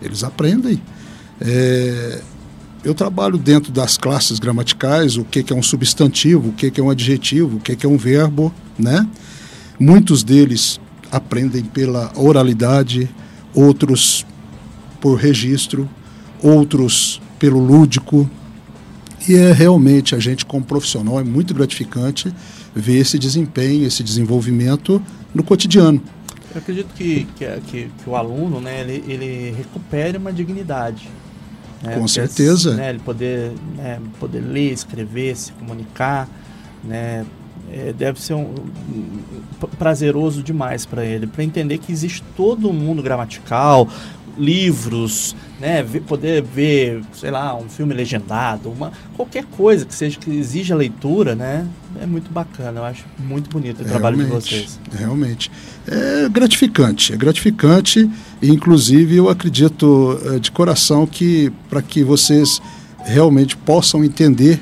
eles 0.00 0.22
aprendem. 0.22 0.80
É, 1.40 2.20
eu 2.82 2.94
trabalho 2.94 3.36
dentro 3.36 3.70
das 3.70 3.96
classes 3.96 4.38
gramaticais, 4.38 5.16
o 5.16 5.24
que, 5.24 5.42
que 5.42 5.52
é 5.52 5.56
um 5.56 5.62
substantivo, 5.62 6.48
o 6.48 6.52
que, 6.52 6.70
que 6.70 6.80
é 6.80 6.84
um 6.84 6.90
adjetivo, 6.90 7.58
o 7.58 7.60
que, 7.60 7.76
que 7.76 7.84
é 7.84 7.88
um 7.88 7.96
verbo, 7.96 8.52
né? 8.78 9.06
Muitos 9.78 10.22
deles 10.22 10.80
aprendem 11.10 11.62
pela 11.62 12.10
oralidade, 12.16 13.08
outros 13.54 14.26
por 15.00 15.16
registro, 15.16 15.88
outros 16.42 17.20
pelo 17.38 17.58
lúdico. 17.58 18.28
E 19.28 19.34
é 19.34 19.52
realmente 19.52 20.14
a 20.14 20.18
gente, 20.18 20.46
como 20.46 20.64
profissional, 20.64 21.20
é 21.20 21.24
muito 21.24 21.52
gratificante 21.52 22.32
ver 22.74 22.98
esse 22.98 23.18
desempenho, 23.18 23.86
esse 23.86 24.02
desenvolvimento 24.02 25.02
no 25.34 25.42
cotidiano. 25.42 26.00
Eu 26.54 26.58
acredito 26.58 26.92
que, 26.94 27.26
que, 27.36 27.46
que, 27.66 27.90
que 28.02 28.10
o 28.10 28.16
aluno 28.16 28.60
né, 28.60 28.80
ele, 28.80 29.04
ele 29.06 29.54
recupere 29.56 30.16
uma 30.16 30.32
dignidade 30.32 31.08
né? 31.82 31.96
Com 31.96 32.06
certeza. 32.06 32.74
Né, 32.74 32.90
ele 32.90 32.98
poder, 32.98 33.52
né, 33.76 34.00
poder 34.18 34.40
ler, 34.40 34.72
escrever, 34.72 35.36
se 35.36 35.52
comunicar, 35.52 36.28
né, 36.84 37.24
é, 37.72 37.92
deve 37.92 38.20
ser 38.20 38.34
um, 38.34 38.52
um, 38.52 39.20
prazeroso 39.78 40.42
demais 40.42 40.84
para 40.84 41.04
ele, 41.04 41.26
para 41.26 41.44
entender 41.44 41.78
que 41.78 41.92
existe 41.92 42.22
todo 42.36 42.68
um 42.68 42.72
mundo 42.72 43.02
gramatical, 43.02 43.88
livros, 44.38 45.34
né, 45.60 45.82
ver, 45.82 46.00
poder 46.02 46.42
ver, 46.42 47.02
sei 47.12 47.30
lá, 47.30 47.54
um 47.56 47.68
filme 47.68 47.94
legendado, 47.94 48.70
uma, 48.70 48.92
qualquer 49.16 49.44
coisa 49.44 49.84
que 49.84 49.94
seja 49.94 50.18
que 50.18 50.30
exija 50.30 50.74
leitura, 50.74 51.34
né, 51.34 51.66
é 52.00 52.06
muito 52.06 52.30
bacana. 52.30 52.80
Eu 52.80 52.84
acho 52.84 53.04
muito 53.18 53.50
bonito 53.50 53.82
o 53.82 53.84
trabalho 53.84 54.16
de 54.16 54.24
vocês. 54.24 54.78
Realmente, 54.92 55.50
é 55.86 56.28
gratificante, 56.28 57.12
é 57.12 57.16
gratificante. 57.16 58.10
E, 58.40 58.50
inclusive, 58.50 59.16
eu 59.16 59.28
acredito 59.28 60.18
é, 60.24 60.38
de 60.38 60.50
coração 60.50 61.06
que 61.06 61.52
para 61.68 61.82
que 61.82 62.02
vocês 62.04 62.60
realmente 63.04 63.56
possam 63.56 64.04
entender 64.04 64.60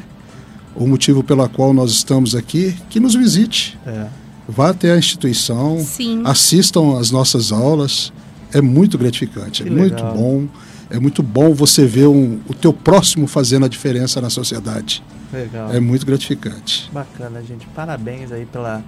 o 0.75 0.87
motivo 0.87 1.23
pela 1.23 1.49
qual 1.49 1.75
nós 1.75 1.91
estamos 1.91 2.35
aqui, 2.35 2.75
que 2.89 3.01
nos 3.01 3.15
visite. 3.15 3.79
É. 3.87 4.07
Vá 4.49 4.71
até 4.71 4.93
a 4.93 4.99
instituição, 4.99 5.79
Sim. 5.81 6.23
assistam 6.25 6.99
às 6.99 7.11
nossas 7.11 7.53
aulas 7.53 8.13
é 8.53 8.61
muito 8.61 8.97
gratificante, 8.97 9.63
que 9.63 9.69
é 9.69 9.73
legal. 9.73 10.15
muito 10.15 10.19
bom. 10.19 10.49
É 10.91 10.99
muito 10.99 11.23
bom 11.23 11.53
você 11.53 11.85
ver 11.85 12.07
um, 12.07 12.41
o 12.49 12.55
teu 12.55 12.73
próximo 12.73 13.27
fazendo 13.27 13.67
a 13.67 13.69
diferença 13.69 14.23
na 14.23 14.31
sociedade. 14.31 15.05
Legal. 15.31 15.71
É 15.71 15.79
muito 15.79 16.07
gratificante. 16.07 16.91
Bacana, 16.91 17.43
gente. 17.43 17.67
Parabéns 17.75 18.33
aí 18.33 18.47
pela, 18.47 18.83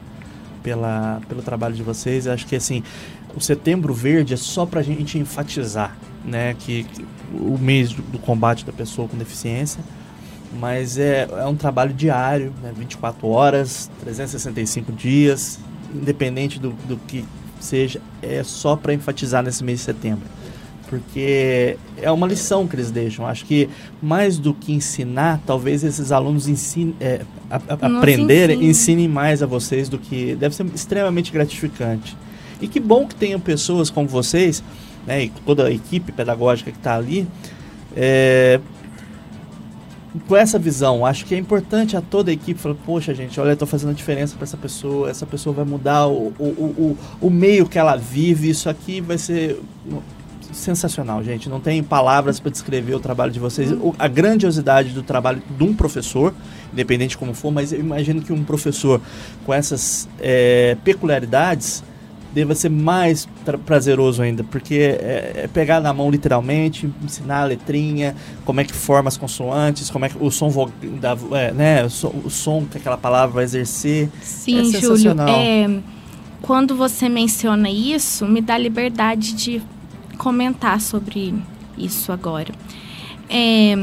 pela, 0.62 1.20
pelo 1.28 1.42
trabalho 1.42 1.74
de 1.74 1.82
vocês. 1.82 2.26
Acho 2.26 2.46
que 2.46 2.56
assim, 2.56 2.82
o 3.36 3.40
Setembro 3.40 3.92
Verde 3.92 4.34
é 4.34 4.36
só 4.36 4.64
para 4.64 4.80
a 4.80 4.82
gente 4.82 5.18
enfatizar, 5.18 5.96
né, 6.24 6.54
que, 6.58 6.84
que 6.84 7.04
o 7.32 7.58
mês 7.58 7.92
do, 7.92 8.02
do, 8.02 8.18
combate 8.18 8.64
da 8.64 8.72
pessoa 8.72 9.06
com 9.06 9.16
deficiência, 9.16 9.80
mas 10.58 10.98
é, 10.98 11.28
é 11.30 11.46
um 11.46 11.54
trabalho 11.54 11.94
diário, 11.94 12.52
né, 12.62 12.72
24 12.76 13.26
horas, 13.28 13.90
365 14.00 14.92
dias, 14.92 15.58
independente 15.94 16.58
do, 16.58 16.70
do 16.88 16.96
que 16.96 17.24
seja, 17.60 18.00
é 18.22 18.42
só 18.42 18.76
para 18.76 18.92
enfatizar 18.94 19.42
nesse 19.42 19.62
mês 19.62 19.80
de 19.80 19.84
setembro. 19.86 20.24
Porque 20.88 21.76
é 22.02 22.10
uma 22.10 22.26
lição 22.26 22.66
que 22.66 22.74
eles 22.74 22.90
deixam. 22.90 23.24
Acho 23.24 23.44
que 23.44 23.68
mais 24.02 24.38
do 24.38 24.52
que 24.52 24.72
ensinar, 24.72 25.40
talvez 25.46 25.84
esses 25.84 26.10
alunos 26.10 26.48
ensine, 26.48 26.96
é, 27.00 27.20
a, 27.48 27.56
a, 27.56 27.98
aprenderem, 27.98 28.56
ensine. 28.56 28.70
ensinem 28.70 29.08
mais 29.08 29.40
a 29.40 29.46
vocês 29.46 29.88
do 29.88 29.98
que. 29.98 30.34
Deve 30.34 30.54
ser 30.54 30.66
extremamente 30.74 31.30
gratificante. 31.30 32.16
E 32.60 32.66
que 32.66 32.80
bom 32.80 33.06
que 33.06 33.14
tenham 33.14 33.38
pessoas 33.38 33.88
como 33.88 34.08
vocês, 34.08 34.64
né, 35.06 35.24
e 35.24 35.32
toda 35.46 35.68
a 35.68 35.70
equipe 35.70 36.10
pedagógica 36.10 36.72
que 36.72 36.76
está 36.76 36.96
ali, 36.96 37.26
é, 37.96 38.60
com 40.26 40.36
essa 40.36 40.58
visão, 40.58 41.06
acho 41.06 41.24
que 41.24 41.34
é 41.34 41.38
importante 41.38 41.96
a 41.96 42.00
toda 42.00 42.30
a 42.30 42.34
equipe 42.34 42.58
falar, 42.58 42.74
poxa 42.84 43.14
gente, 43.14 43.38
olha, 43.40 43.50
eu 43.50 43.52
estou 43.54 43.68
fazendo 43.68 43.94
diferença 43.94 44.34
para 44.34 44.44
essa 44.44 44.56
pessoa, 44.56 45.08
essa 45.08 45.24
pessoa 45.24 45.54
vai 45.54 45.64
mudar 45.64 46.08
o, 46.08 46.32
o, 46.38 46.44
o, 46.44 46.98
o 47.20 47.30
meio 47.30 47.68
que 47.68 47.78
ela 47.78 47.96
vive, 47.96 48.50
isso 48.50 48.68
aqui 48.68 49.00
vai 49.00 49.18
ser 49.18 49.60
sensacional, 50.52 51.22
gente. 51.22 51.48
Não 51.48 51.60
tem 51.60 51.82
palavras 51.82 52.40
para 52.40 52.50
descrever 52.50 52.94
o 52.94 53.00
trabalho 53.00 53.30
de 53.30 53.38
vocês, 53.38 53.70
a 53.98 54.08
grandiosidade 54.08 54.90
do 54.90 55.02
trabalho 55.02 55.42
de 55.56 55.64
um 55.64 55.74
professor, 55.74 56.34
independente 56.72 57.16
como 57.16 57.34
for, 57.34 57.50
mas 57.50 57.72
eu 57.72 57.80
imagino 57.80 58.20
que 58.20 58.32
um 58.32 58.44
professor 58.44 59.00
com 59.44 59.54
essas 59.54 60.08
é, 60.20 60.76
peculiaridades 60.84 61.82
deva 62.32 62.54
ser 62.54 62.68
mais 62.68 63.28
prazeroso 63.66 64.22
ainda, 64.22 64.44
porque 64.44 64.74
é, 64.74 65.32
é, 65.44 65.50
pegar 65.52 65.80
na 65.80 65.92
mão 65.92 66.10
literalmente, 66.10 66.88
ensinar 67.02 67.42
a 67.42 67.44
letrinha, 67.44 68.14
como 68.44 68.60
é 68.60 68.64
que 68.64 68.72
forma 68.72 69.08
as 69.08 69.16
consoantes, 69.16 69.90
como 69.90 70.04
é 70.04 70.08
que 70.08 70.16
o 70.20 70.30
som 70.30 70.70
da, 71.00 71.16
é, 71.32 71.52
né, 71.52 71.84
o 71.84 71.90
som, 71.90 72.14
o 72.24 72.30
som, 72.30 72.64
que 72.64 72.78
aquela 72.78 72.96
palavra 72.96 73.34
vai 73.36 73.44
exercer. 73.44 74.08
Sim, 74.22 74.74
é 74.74 74.80
Júlio. 74.80 75.12
É, 75.28 75.80
quando 76.40 76.76
você 76.76 77.08
menciona 77.08 77.68
isso, 77.68 78.26
me 78.26 78.40
dá 78.40 78.56
liberdade 78.56 79.32
de 79.32 79.62
comentar 80.16 80.80
sobre 80.80 81.34
isso 81.76 82.12
agora. 82.12 82.52
É, 83.28 83.74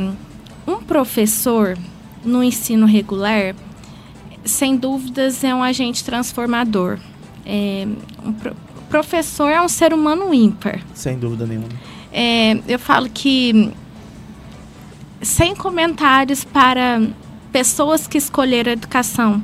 um 0.66 0.77
professor 0.77 1.77
no 2.24 2.44
ensino 2.44 2.86
regular, 2.86 3.56
sem 4.46 4.77
dúvidas, 4.77 5.44
é 5.44 5.54
um 5.54 5.63
agente 5.63 6.04
transformador 6.04 6.98
é, 7.48 7.88
um 8.25 8.34
pro, 8.34 8.54
professor 8.89 9.50
é 9.50 9.62
um 9.62 9.70
ser 9.70 9.94
humano 9.94 10.34
ímpar. 10.34 10.82
Sem 10.94 11.18
dúvida 11.18 11.46
nenhuma. 11.46 11.70
É, 12.12 12.60
eu 12.68 12.77
falo 12.77 13.10
que 13.10 13.72
sem 15.22 15.56
comentários 15.56 16.44
para 16.44 17.01
pessoas 17.51 18.06
que 18.06 18.18
escolheram 18.18 18.72
a 18.72 18.74
educação. 18.74 19.42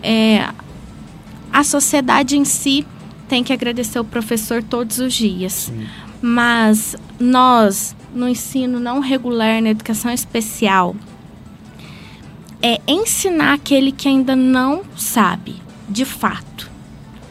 É, 0.00 0.48
a 1.52 1.64
sociedade 1.64 2.36
em 2.36 2.44
si 2.44 2.86
tem 3.28 3.42
que 3.42 3.52
agradecer 3.52 3.98
o 3.98 4.04
professor 4.04 4.62
todos 4.62 5.00
os 5.00 5.12
dias. 5.12 5.52
Sim. 5.52 5.86
Mas 6.22 6.94
nós, 7.18 7.96
no 8.14 8.28
ensino 8.28 8.78
não 8.78 9.00
regular, 9.00 9.60
na 9.60 9.70
educação 9.70 10.12
especial, 10.12 10.94
é 12.62 12.80
ensinar 12.86 13.54
aquele 13.54 13.90
que 13.90 14.06
ainda 14.06 14.36
não 14.36 14.82
sabe 14.96 15.69
de 15.90 16.04
fato. 16.04 16.70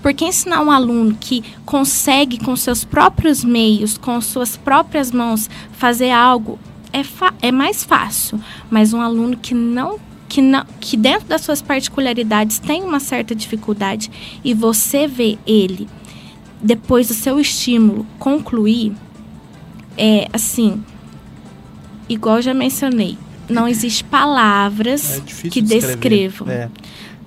Porque 0.01 0.25
ensinar 0.25 0.61
um 0.61 0.71
aluno 0.71 1.17
que 1.19 1.43
consegue 1.65 2.37
com 2.37 2.55
seus 2.55 2.83
próprios 2.83 3.43
meios, 3.43 3.97
com 3.97 4.19
suas 4.21 4.55
próprias 4.55 5.11
mãos, 5.11 5.49
fazer 5.73 6.11
algo 6.11 6.59
é, 6.93 7.01
é 7.47 7.51
mais 7.51 7.83
fácil. 7.83 8.39
Mas 8.69 8.93
um 8.93 9.01
aluno 9.01 9.37
que 9.37 9.53
não 9.53 9.99
que, 10.27 10.43
não, 10.43 10.63
que 10.79 10.95
dentro 10.95 11.27
das 11.27 11.41
suas 11.41 11.59
particularidades 11.59 12.59
tem 12.59 12.83
uma 12.83 12.99
certa 12.99 13.33
dificuldade 13.33 14.11
e 14.43 14.53
você 14.53 15.07
vê 15.07 15.39
ele, 15.45 15.89
depois 16.61 17.07
do 17.07 17.15
seu 17.15 17.39
estímulo, 17.39 18.05
concluir, 18.19 18.93
é 19.97 20.27
assim, 20.31 20.83
igual 22.07 22.43
já 22.43 22.53
mencionei, 22.53 23.17
não 23.49 23.67
existe 23.67 24.03
palavras 24.03 25.17
é 25.17 25.49
que 25.49 25.63
descrevam. 25.63 26.47
É 26.47 26.69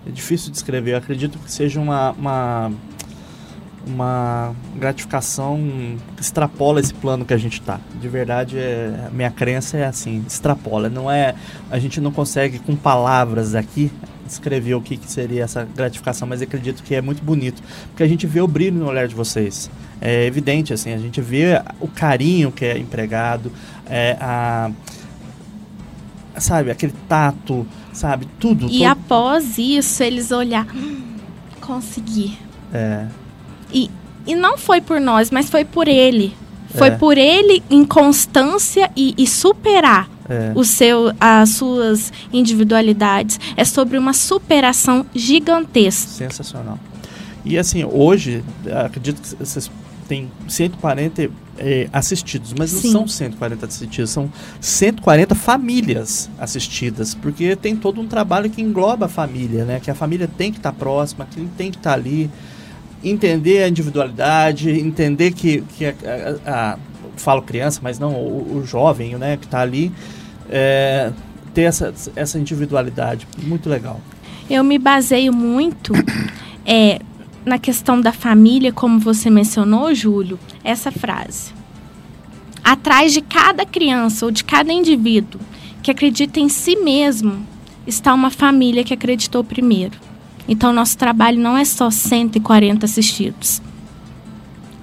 é 0.06 0.11
difícil 0.11 0.47
de 0.47 0.52
descrever. 0.52 0.92
Eu 0.92 0.99
acredito 0.99 1.38
que 1.38 1.50
seja 1.50 1.80
uma, 1.80 2.12
uma 2.12 2.73
uma 3.87 4.54
gratificação 4.76 5.59
que 6.16 6.23
extrapola 6.23 6.80
esse 6.80 6.94
plano 6.94 7.25
que 7.25 7.35
a 7.35 7.38
gente 7.38 7.61
está. 7.61 7.80
De 8.00 8.09
verdade, 8.09 8.59
é, 8.59 9.09
minha 9.12 9.30
crença 9.30 9.76
é 9.76 9.85
assim, 9.85 10.25
extrapola. 10.26 10.88
Não 10.88 11.11
é, 11.11 11.35
a 11.71 11.78
gente 11.78 12.00
não 12.00 12.12
consegue 12.12 12.59
com 12.59 12.76
palavras 12.76 13.54
aqui 13.54 13.90
descrever 14.25 14.75
o 14.75 14.80
que, 14.80 14.97
que 14.97 15.11
seria 15.11 15.44
essa 15.44 15.64
gratificação, 15.64 16.26
mas 16.26 16.40
acredito 16.40 16.82
que 16.82 16.94
é 16.94 17.02
muito 17.02 17.23
bonito, 17.23 17.62
porque 17.88 18.02
a 18.02 18.09
gente 18.09 18.26
vê 18.26 18.40
o 18.40 18.49
brilho 18.49 18.78
no 18.78 18.87
olhar 18.87 19.06
de 19.06 19.14
vocês. 19.14 19.71
É 20.00 20.25
evidente 20.25 20.73
assim, 20.73 20.92
a 20.92 20.99
gente 20.99 21.21
vê 21.21 21.61
o 21.80 21.88
carinho 21.88 22.50
que 22.50 22.64
é 22.64 22.78
empregado, 22.78 23.52
é, 23.87 24.16
a 24.21 24.71
sabe, 26.38 26.70
aquele 26.70 26.94
tato, 27.08 27.66
sabe, 27.92 28.26
tudo. 28.38 28.66
E 28.66 28.78
todo... 28.78 28.86
após 28.86 29.58
isso, 29.58 30.02
eles 30.02 30.30
olhar, 30.30 30.66
hum, 30.74 31.16
consegui. 31.60 32.38
É. 32.72 33.06
E, 33.72 33.90
e 34.26 34.34
não 34.34 34.56
foi 34.56 34.80
por 34.80 35.00
nós, 35.00 35.30
mas 35.30 35.50
foi 35.50 35.64
por 35.64 35.88
ele. 35.88 36.34
Foi 36.74 36.88
é. 36.88 36.90
por 36.92 37.18
ele 37.18 37.62
em 37.68 37.84
constância 37.84 38.90
e, 38.96 39.14
e 39.18 39.26
superar 39.26 40.08
é. 40.28 40.52
o 40.54 40.64
seu, 40.64 41.12
as 41.20 41.50
suas 41.50 42.12
individualidades. 42.32 43.38
É 43.56 43.64
sobre 43.64 43.98
uma 43.98 44.14
superação 44.14 45.04
gigantesca. 45.14 46.10
Sensacional. 46.10 46.78
E 47.44 47.58
assim, 47.58 47.84
hoje, 47.84 48.42
acredito 48.84 49.20
que 49.20 49.36
vocês 49.36 49.70
têm 50.08 50.30
140 50.48 51.30
é, 51.62 51.88
assistidos, 51.92 52.52
mas 52.59 52.71
Sim. 52.71 52.88
não 52.88 53.07
são 53.07 53.09
140 53.09 53.66
assistidos, 53.66 54.11
são 54.11 54.31
140 54.61 55.35
famílias 55.35 56.28
assistidas, 56.38 57.14
porque 57.14 57.54
tem 57.54 57.76
todo 57.76 58.00
um 58.00 58.07
trabalho 58.07 58.50
que 58.50 58.61
engloba 58.61 59.07
a 59.07 59.09
família, 59.09 59.64
né? 59.64 59.81
Que 59.81 59.90
a 59.90 59.95
família 59.95 60.28
tem 60.28 60.50
que 60.50 60.59
estar 60.59 60.73
próxima, 60.73 61.25
que 61.25 61.40
tem 61.57 61.71
que 61.71 61.78
estar 61.78 61.92
ali 61.92 62.28
entender 63.04 63.62
a 63.62 63.69
individualidade, 63.69 64.71
entender 64.71 65.33
que, 65.33 65.62
que 65.76 65.87
a, 65.87 65.95
a, 66.45 66.73
a 66.73 66.78
falo 67.16 67.42
criança, 67.42 67.81
mas 67.83 67.99
não 67.99 68.14
o, 68.14 68.59
o 68.59 68.66
jovem, 68.66 69.16
né, 69.16 69.37
que 69.37 69.45
está 69.45 69.61
ali, 69.61 69.92
é, 70.50 71.12
ter 71.54 71.62
essa, 71.62 71.92
essa 72.16 72.38
individualidade. 72.38 73.26
Muito 73.42 73.69
legal. 73.69 74.00
Eu 74.50 74.64
me 74.64 74.78
baseio 74.78 75.33
muito 75.33 75.92
é, 76.66 77.00
na 77.44 77.58
questão 77.58 78.00
da 78.00 78.12
família, 78.12 78.72
como 78.72 78.99
você 78.99 79.28
mencionou, 79.28 79.94
Júlio, 79.94 80.38
essa 80.62 80.90
frase. 80.90 81.52
Atrás 82.62 83.12
de 83.12 83.20
cada 83.20 83.66
criança 83.66 84.25
ou 84.25 84.30
de 84.30 84.44
cada 84.44 84.72
indivíduo 84.72 85.40
que 85.82 85.90
acredita 85.90 86.38
em 86.38 86.49
si 86.49 86.76
mesmo 86.76 87.44
está 87.87 88.14
uma 88.14 88.30
família 88.30 88.84
que 88.84 88.94
acreditou 88.94 89.42
primeiro. 89.42 89.99
Então, 90.46 90.72
nosso 90.72 90.96
trabalho 90.96 91.40
não 91.40 91.56
é 91.56 91.64
só 91.64 91.90
140 91.90 92.87
assistidos, 92.87 93.61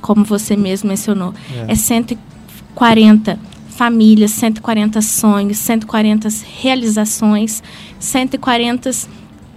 como 0.01 0.25
você 0.25 0.57
mesmo 0.57 0.89
mencionou. 0.89 1.33
É, 1.67 1.71
é 1.71 1.75
140 1.75 3.39
famílias, 3.69 4.31
140 4.31 5.01
sonhos, 5.01 5.57
140 5.57 6.27
realizações, 6.61 7.63
140, 7.97 8.91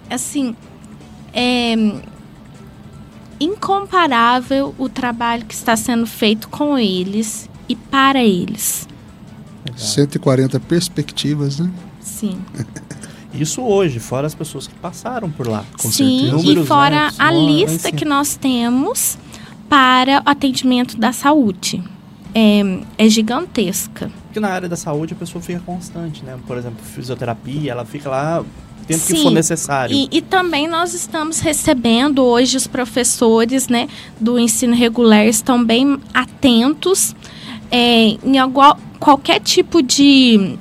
assim, 0.09 0.55
é 1.33 1.75
incomparável 3.43 4.75
o 4.79 4.89
trabalho 4.89 5.45
que 5.45 5.55
está 5.55 5.77
sendo 5.77 6.07
feito 6.07 6.49
com 6.49 6.79
eles 6.79 7.49
e 7.69 7.77
para 7.77 8.23
eles. 8.23 8.89
140 9.77 10.61
perspectivas, 10.61 11.59
né? 11.59 11.71
Sim. 12.01 12.39
Isso 13.35 13.63
hoje, 13.63 13.99
fora 13.99 14.27
as 14.27 14.35
pessoas 14.35 14.67
que 14.67 14.75
passaram 14.75 15.31
por 15.31 15.49
lá. 15.49 15.65
Com 15.81 15.91
Sim, 15.91 16.21
certeza. 16.21 16.37
Números, 16.37 16.65
e 16.65 16.67
fora 16.67 17.07
né, 17.07 17.13
a 17.19 17.33
lista 17.33 17.91
que 17.91 18.05
nós 18.05 18.37
temos 18.37 19.17
para 19.69 20.19
o 20.19 20.31
atendimento 20.31 20.99
da 20.99 21.13
saúde. 21.13 21.83
É, 22.35 22.63
é, 22.97 23.09
gigantesca. 23.09 24.11
Porque 24.25 24.41
na 24.41 24.49
área 24.49 24.67
da 24.69 24.77
saúde 24.77 25.13
a 25.13 25.17
pessoa 25.17 25.43
fica 25.43 25.61
constante, 25.61 26.25
né? 26.25 26.39
Por 26.47 26.57
exemplo, 26.57 26.83
fisioterapia, 26.83 27.73
ela 27.73 27.85
fica 27.85 28.09
lá 28.09 28.43
tempo 28.93 29.07
Sim, 29.07 29.15
que 29.15 29.23
for 29.23 29.31
necessário. 29.31 29.95
E, 29.95 30.09
e, 30.11 30.21
também 30.21 30.69
nós 30.69 30.95
estamos 30.95 31.41
recebendo 31.41 32.23
hoje 32.25 32.57
os 32.57 32.67
professores 32.67 33.69
né, 33.69 33.89
do 34.21 34.39
ensino 34.39 34.75
regular 34.75 35.27
estão 35.27 35.63
bem 35.65 35.99
atentos 36.15 37.15
é, 37.71 38.17
em 38.25 38.37
igual, 38.39 38.79
qualquer 38.99 39.41
tipo 39.41 39.83
de 39.83 40.57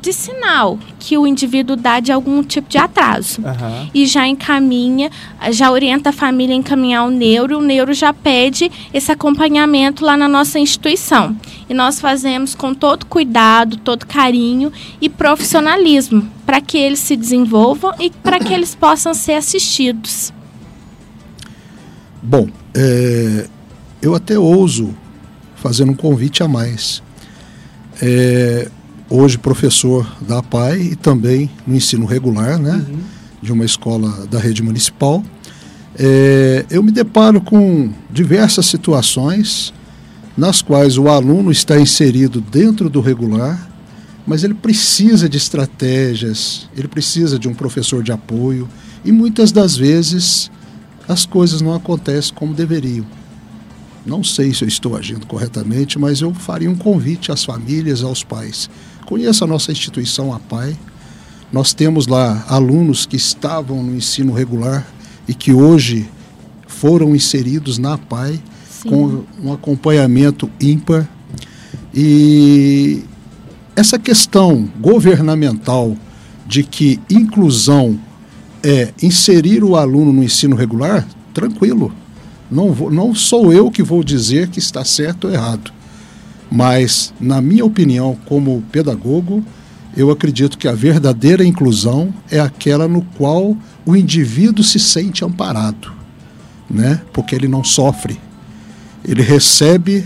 de 0.00 0.12
sinal 0.12 0.78
que 0.98 1.16
o 1.16 1.26
indivíduo 1.26 1.76
dá 1.76 2.00
de 2.00 2.10
algum 2.10 2.42
tipo 2.42 2.68
de 2.68 2.78
atraso. 2.78 3.40
Uhum. 3.40 3.90
E 3.92 4.06
já 4.06 4.26
encaminha, 4.26 5.10
já 5.50 5.70
orienta 5.70 6.10
a 6.10 6.12
família 6.12 6.54
a 6.54 6.58
encaminhar 6.58 7.06
o 7.06 7.10
neuro, 7.10 7.58
o 7.58 7.62
neuro 7.62 7.92
já 7.92 8.12
pede 8.12 8.70
esse 8.92 9.12
acompanhamento 9.12 10.04
lá 10.04 10.16
na 10.16 10.28
nossa 10.28 10.58
instituição. 10.58 11.36
E 11.68 11.74
nós 11.74 12.00
fazemos 12.00 12.54
com 12.54 12.74
todo 12.74 13.06
cuidado, 13.06 13.76
todo 13.76 14.06
carinho 14.06 14.72
e 15.00 15.08
profissionalismo, 15.08 16.28
para 16.44 16.60
que 16.60 16.78
eles 16.78 17.00
se 17.00 17.16
desenvolvam 17.16 17.94
e 18.00 18.10
para 18.10 18.40
que 18.40 18.52
eles 18.52 18.74
possam 18.74 19.14
ser 19.14 19.34
assistidos. 19.34 20.32
Bom, 22.22 22.48
é, 22.74 23.46
eu 24.02 24.14
até 24.14 24.38
ouso 24.38 24.94
fazer 25.56 25.84
um 25.84 25.94
convite 25.94 26.42
a 26.42 26.48
mais. 26.48 27.02
É, 28.02 28.70
hoje 29.10 29.36
professor 29.36 30.06
da 30.20 30.40
PAI 30.40 30.80
e 30.92 30.96
também 30.96 31.50
no 31.66 31.74
ensino 31.74 32.06
regular, 32.06 32.58
né, 32.58 32.86
uhum. 32.88 32.98
de 33.42 33.52
uma 33.52 33.64
escola 33.64 34.26
da 34.28 34.38
rede 34.38 34.62
municipal. 34.62 35.22
É, 35.98 36.64
eu 36.70 36.82
me 36.82 36.92
deparo 36.92 37.40
com 37.40 37.90
diversas 38.08 38.66
situações 38.66 39.74
nas 40.36 40.62
quais 40.62 40.96
o 40.96 41.08
aluno 41.08 41.50
está 41.50 41.78
inserido 41.78 42.40
dentro 42.40 42.88
do 42.88 43.00
regular, 43.00 43.68
mas 44.24 44.44
ele 44.44 44.54
precisa 44.54 45.28
de 45.28 45.36
estratégias, 45.36 46.68
ele 46.76 46.86
precisa 46.86 47.36
de 47.38 47.48
um 47.48 47.54
professor 47.54 48.02
de 48.04 48.12
apoio 48.12 48.68
e 49.04 49.10
muitas 49.10 49.50
das 49.50 49.76
vezes 49.76 50.50
as 51.08 51.26
coisas 51.26 51.60
não 51.60 51.74
acontecem 51.74 52.32
como 52.32 52.54
deveriam. 52.54 53.04
Não 54.06 54.22
sei 54.22 54.54
se 54.54 54.62
eu 54.62 54.68
estou 54.68 54.96
agindo 54.96 55.26
corretamente, 55.26 55.98
mas 55.98 56.20
eu 56.20 56.32
faria 56.32 56.70
um 56.70 56.76
convite 56.76 57.32
às 57.32 57.44
famílias, 57.44 58.02
aos 58.02 58.22
pais 58.22 58.70
Conheça 59.10 59.44
a 59.44 59.48
nossa 59.48 59.72
instituição, 59.72 60.32
a 60.32 60.38
PAI. 60.38 60.76
Nós 61.52 61.74
temos 61.74 62.06
lá 62.06 62.44
alunos 62.48 63.06
que 63.06 63.16
estavam 63.16 63.82
no 63.82 63.96
ensino 63.96 64.32
regular 64.32 64.86
e 65.26 65.34
que 65.34 65.52
hoje 65.52 66.08
foram 66.68 67.12
inseridos 67.16 67.76
na 67.76 67.98
PAI 67.98 68.40
Sim. 68.70 68.88
com 68.88 69.24
um 69.42 69.52
acompanhamento 69.52 70.48
ímpar. 70.60 71.08
E 71.92 73.02
essa 73.74 73.98
questão 73.98 74.70
governamental 74.80 75.96
de 76.46 76.62
que 76.62 77.00
inclusão 77.10 77.98
é 78.62 78.94
inserir 79.02 79.64
o 79.64 79.74
aluno 79.74 80.12
no 80.12 80.22
ensino 80.22 80.54
regular, 80.54 81.04
tranquilo. 81.34 81.92
Não, 82.48 82.72
vou, 82.72 82.92
não 82.92 83.12
sou 83.12 83.52
eu 83.52 83.72
que 83.72 83.82
vou 83.82 84.04
dizer 84.04 84.50
que 84.50 84.60
está 84.60 84.84
certo 84.84 85.26
ou 85.26 85.34
errado. 85.34 85.72
Mas, 86.50 87.14
na 87.20 87.40
minha 87.40 87.64
opinião, 87.64 88.18
como 88.26 88.62
pedagogo, 88.72 89.44
eu 89.96 90.10
acredito 90.10 90.58
que 90.58 90.66
a 90.66 90.72
verdadeira 90.72 91.44
inclusão 91.44 92.12
é 92.30 92.40
aquela 92.40 92.88
no 92.88 93.02
qual 93.16 93.56
o 93.84 93.96
indivíduo 93.96 94.64
se 94.64 94.78
sente 94.78 95.24
amparado, 95.24 95.92
né? 96.68 97.00
porque 97.12 97.34
ele 97.34 97.48
não 97.48 97.62
sofre. 97.62 98.18
Ele 99.04 99.22
recebe 99.22 100.04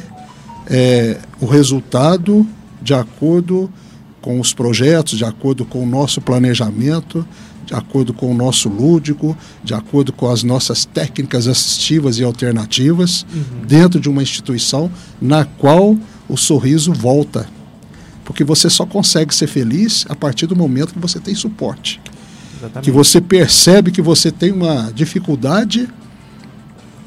é, 0.67 1.19
o 1.41 1.47
resultado 1.47 2.47
de 2.81 2.95
acordo 2.95 3.71
com 4.21 4.41
os 4.41 4.55
projetos, 4.55 5.19
de 5.19 5.25
acordo 5.25 5.65
com 5.65 5.83
o 5.83 5.87
nosso 5.87 6.21
planejamento, 6.21 7.27
de 7.67 7.75
acordo 7.75 8.13
com 8.13 8.31
o 8.31 8.35
nosso 8.35 8.69
lúdico, 8.69 9.37
de 9.63 9.75
acordo 9.75 10.13
com 10.13 10.31
as 10.31 10.43
nossas 10.43 10.85
técnicas 10.85 11.49
assistivas 11.49 12.19
e 12.19 12.25
alternativas, 12.25 13.27
uhum. 13.35 13.67
dentro 13.67 13.99
de 13.99 14.09
uma 14.09 14.23
instituição 14.23 14.91
na 15.21 15.45
qual 15.45 15.97
o 16.29 16.37
sorriso 16.37 16.93
volta. 16.93 17.49
Porque 18.25 18.43
você 18.43 18.71
só 18.71 18.87
consegue 18.87 19.35
ser 19.35 19.47
feliz 19.47 20.07
a 20.09 20.15
partir 20.15 20.47
do 20.47 20.57
momento 20.57 20.95
que 20.95 20.99
você 20.99 21.21
tem 21.21 21.35
suporte. 21.35 22.01
Exatamente. 22.57 22.85
Que 22.85 22.91
você 22.91 23.21
percebe 23.21 23.91
que 23.91 24.01
você 24.01 24.31
tem 24.31 24.51
uma 24.53 24.91
dificuldade 24.95 25.89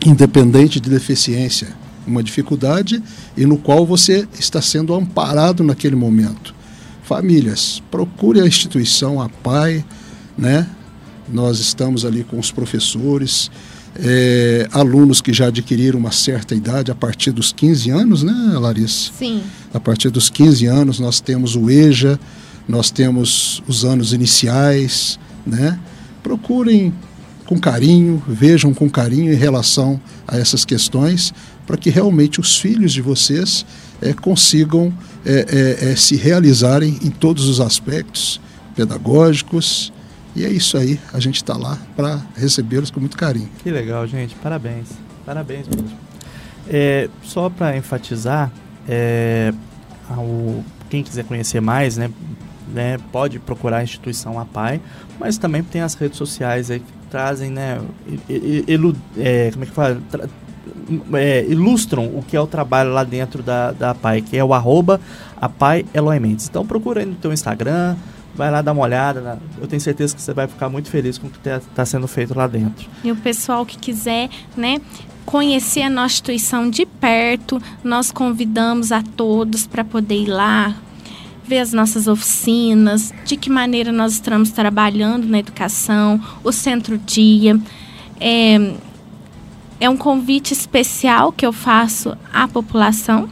independente 0.06 0.80
de 0.80 0.90
deficiência, 0.90 1.70
uma 2.06 2.22
dificuldade 2.22 3.02
e 3.36 3.46
no 3.46 3.58
qual 3.58 3.86
você 3.86 4.28
está 4.40 4.62
sendo 4.62 4.94
amparado 4.94 5.64
naquele 5.64 5.96
momento. 5.96 6.56
Famílias, 7.04 7.82
procure 7.90 8.42
a 8.42 8.46
instituição, 8.46 9.22
a 9.22 9.30
PAI, 9.30 9.84
né? 10.38 10.68
Nós 11.28 11.60
estamos 11.60 12.06
ali 12.06 12.24
com 12.24 12.38
os 12.40 12.52
professores, 12.52 13.50
é, 14.00 14.68
alunos 14.72 15.22
que 15.22 15.34
já 15.34 15.48
adquiriram 15.48 16.00
uma 16.00 16.12
certa 16.12 16.54
idade 16.56 16.92
a 16.92 16.96
partir 16.96 17.32
dos 17.32 17.52
15 17.52 17.90
anos, 17.90 18.24
né, 18.24 18.58
Larissa? 18.60 19.12
Sim. 19.18 19.42
A 19.74 19.80
partir 19.80 20.10
dos 20.10 20.30
15 20.30 20.66
anos 20.66 21.00
nós 21.00 21.20
temos 21.20 21.56
o 21.56 21.70
EJA, 21.70 22.20
nós 22.68 22.92
temos 22.92 23.64
os 23.68 23.86
anos 23.86 24.14
iniciais, 24.14 25.20
né? 25.46 25.80
Procurem 26.22 26.94
com 27.46 27.58
carinho, 27.58 28.22
vejam 28.28 28.74
com 28.74 28.90
carinho 28.90 29.32
em 29.32 29.38
relação 29.38 30.00
a 30.28 30.38
essas 30.38 30.66
questões, 30.66 31.34
para 31.66 31.78
que 31.78 31.90
realmente 31.90 32.40
os 32.40 32.58
filhos 32.58 32.92
de 32.92 33.02
vocês 33.02 33.66
é, 34.02 34.14
consigam 34.14 34.94
é, 35.26 35.90
é, 35.92 35.96
se 35.96 36.16
realizarem 36.16 37.00
em 37.02 37.10
todos 37.10 37.48
os 37.48 37.60
aspectos 37.60 38.40
pedagógicos. 38.76 39.92
E 40.38 40.46
é 40.46 40.50
isso 40.50 40.78
aí, 40.78 41.00
a 41.12 41.20
gente 41.20 41.38
está 41.38 41.58
lá 41.58 41.80
para 41.96 42.22
recebê-los 42.36 42.92
com 42.92 43.00
muito 43.00 43.18
carinho. 43.18 43.50
Que 43.64 43.72
legal, 43.72 44.06
gente, 44.06 44.36
parabéns, 44.36 44.90
parabéns 45.26 45.68
mesmo. 45.68 45.98
É, 46.70 47.10
só 47.24 47.50
para 47.50 47.76
enfatizar, 47.76 48.52
é, 48.88 49.52
ao, 50.08 50.64
quem 50.92 51.02
quiser 51.02 51.26
conhecer 51.26 51.60
mais, 51.60 51.98
né, 51.98 52.12
né, 52.72 53.00
pode 53.12 53.40
procurar 53.40 53.78
a 53.78 53.84
instituição 53.84 54.40
APAI, 54.40 54.80
mas 55.20 55.40
também 55.40 55.64
tem 55.64 55.82
as 55.82 55.96
redes 55.96 56.20
sociais 56.20 56.70
aí 56.70 56.82
que 56.82 56.94
trazem, 57.10 57.50
né, 57.50 57.82
ilu, 58.30 58.96
é, 59.18 59.50
como 59.52 59.64
é 59.64 59.68
que 59.68 59.74
fala? 59.74 60.00
Tra, 60.12 60.30
é, 61.14 61.46
ilustram 61.50 62.06
o 62.06 62.22
que 62.22 62.38
é 62.38 62.40
o 62.40 62.46
trabalho 62.46 62.92
lá 62.92 63.04
dentro 63.04 63.42
da, 63.42 63.72
da 63.72 63.90
APAI, 63.90 64.22
que 64.22 64.38
é 64.38 64.44
o 64.44 64.54
arroba 64.54 65.02
APAI 65.42 65.84
Eloy 65.96 66.20
Mendes. 66.20 66.48
Então 66.48 66.64
procura 66.64 67.00
aí 67.00 67.08
no 67.08 67.16
teu 67.16 67.34
Instagram, 67.34 67.96
vai 68.38 68.52
lá 68.52 68.62
dar 68.62 68.72
uma 68.72 68.84
olhada. 68.84 69.20
Né? 69.20 69.38
Eu 69.60 69.68
tenho 69.68 69.82
certeza 69.82 70.16
que 70.16 70.22
você 70.22 70.34
vai 70.34 70.48
ficar 70.48 70.70
muito 70.70 70.90
feliz 70.90 71.18
com 71.18 71.28
o 71.28 71.30
que 71.30 71.38
está 71.38 71.60
tá 71.74 71.86
sendo 71.86 72.08
feito 72.08 72.38
lá 72.38 72.48
dentro. 72.48 72.88
E 73.04 73.12
o 73.12 73.16
pessoal 73.16 73.66
que 73.66 73.78
quiser, 73.78 74.30
né, 74.56 74.80
conhecer 75.26 75.82
a 75.82 75.90
nossa 75.90 76.14
instituição 76.14 76.70
de 76.70 76.86
perto, 76.86 77.62
nós 77.84 78.12
convidamos 78.12 78.92
a 78.92 79.02
todos 79.02 79.66
para 79.66 79.84
poder 79.84 80.24
ir 80.24 80.28
lá, 80.28 80.76
ver 81.44 81.60
as 81.60 81.74
nossas 81.74 82.08
oficinas, 82.08 83.14
de 83.26 83.36
que 83.36 83.50
maneira 83.50 83.92
nós 83.92 84.14
estamos 84.14 84.52
trabalhando 84.52 85.28
na 85.28 85.40
educação, 85.40 86.22
o 86.44 86.52
centro-dia. 86.52 87.60
É, 88.20 88.74
é 89.80 89.90
um 89.90 89.98
convite 89.98 90.54
especial 90.54 91.32
que 91.32 91.46
eu 91.46 91.54
faço 91.54 92.16
à 92.34 92.48
população. 92.48 93.30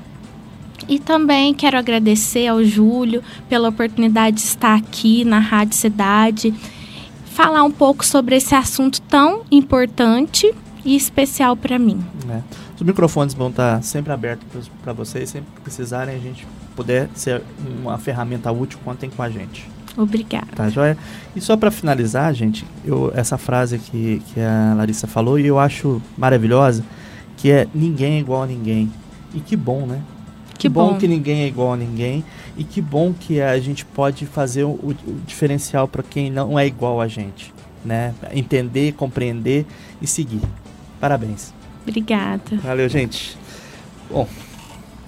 E 0.87 0.99
também 0.99 1.53
quero 1.53 1.77
agradecer 1.77 2.47
ao 2.47 2.63
Júlio 2.63 3.23
pela 3.49 3.69
oportunidade 3.69 4.37
de 4.37 4.43
estar 4.43 4.75
aqui 4.75 5.25
na 5.25 5.39
Rádio 5.39 5.75
Cidade, 5.75 6.53
falar 7.25 7.63
um 7.63 7.71
pouco 7.71 8.05
sobre 8.05 8.35
esse 8.35 8.53
assunto 8.55 9.01
tão 9.01 9.41
importante 9.51 10.53
e 10.83 10.95
especial 10.95 11.55
para 11.57 11.79
mim. 11.79 12.03
É. 12.29 12.41
Os 12.75 12.81
microfones 12.81 13.33
vão 13.33 13.49
estar 13.49 13.81
sempre 13.81 14.13
abertos 14.13 14.69
para 14.83 14.93
vocês, 14.93 15.29
sempre 15.29 15.49
que 15.55 15.61
precisarem 15.61 16.15
a 16.15 16.19
gente 16.19 16.45
puder 16.75 17.09
ser 17.15 17.41
uma 17.81 17.97
ferramenta 17.97 18.51
útil, 18.51 18.77
contem 18.83 19.09
com 19.09 19.23
a 19.23 19.29
gente. 19.29 19.67
Obrigada. 19.97 20.47
Tá, 20.53 20.69
joia? 20.69 20.97
E 21.35 21.41
só 21.41 21.55
para 21.55 21.71
finalizar, 21.71 22.33
gente, 22.33 22.65
eu, 22.83 23.11
essa 23.15 23.37
frase 23.37 23.79
que, 23.79 24.21
que 24.27 24.41
a 24.41 24.73
Larissa 24.75 25.07
falou 25.07 25.39
e 25.39 25.47
eu 25.47 25.57
acho 25.57 26.01
maravilhosa, 26.17 26.83
que 27.37 27.49
é 27.49 27.67
ninguém 27.73 28.15
é 28.15 28.19
igual 28.19 28.43
a 28.43 28.47
ninguém. 28.47 28.91
E 29.33 29.39
que 29.39 29.55
bom, 29.55 29.85
né? 29.85 30.01
Que, 30.57 30.69
bom. 30.69 30.93
bom. 30.93 30.97
que 30.97 31.07
ninguém 31.07 31.43
é 31.43 31.47
igual 31.47 31.73
a 31.73 31.77
ninguém 31.77 32.23
e 32.57 32.63
que 32.63 32.81
bom 32.81 33.13
que 33.13 33.41
a 33.41 33.59
gente 33.59 33.85
pode 33.85 34.25
fazer 34.25 34.63
o, 34.63 34.71
o 34.71 34.95
diferencial 35.25 35.87
para 35.87 36.01
quem 36.01 36.29
não 36.31 36.57
é 36.57 36.65
igual 36.65 37.01
a 37.01 37.07
gente, 37.07 37.53
né? 37.83 38.13
Entender, 38.31 38.93
compreender 38.93 39.65
e 40.01 40.07
seguir. 40.07 40.41
Parabéns. 40.99 41.53
Obrigada. 41.83 42.55
Valeu, 42.63 42.89
gente. 42.89 43.37
Bom, 44.09 44.27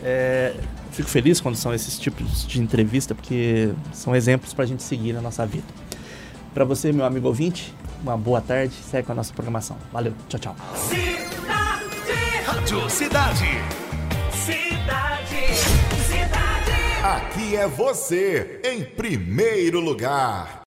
é, 0.04 0.54
fico 0.92 1.10
feliz 1.10 1.40
quando 1.40 1.56
são 1.56 1.74
esses 1.74 1.98
tipos 1.98 2.46
de 2.46 2.62
entrevista, 2.62 3.16
porque 3.16 3.72
são 3.94 4.16
exemplos 4.16 4.54
para 4.54 4.66
a 4.66 4.68
gente 4.68 4.84
seguir 4.84 5.14
na 5.14 5.22
nossa 5.22 5.46
vida. 5.46 5.66
Para 6.54 6.66
você, 6.66 6.92
meu 6.92 7.06
amigo 7.06 7.28
ouvinte, 7.28 7.74
uma 8.02 8.18
boa 8.18 8.42
tarde. 8.42 8.74
Segue 8.74 9.06
com 9.06 9.12
a 9.12 9.16
nossa 9.16 9.34
programação. 9.34 9.78
Valeu, 9.92 10.14
tchau, 10.28 10.40
tchau. 10.40 10.56
Cidade. 10.76 12.44
Rádio 12.46 12.90
Cidade. 12.90 13.87
Cidade. 14.48 15.54
Cidade. 16.08 16.72
Aqui 17.04 17.58
é 17.58 17.68
você, 17.68 18.62
em 18.64 18.82
primeiro 18.82 19.82
lugar. 19.82 20.67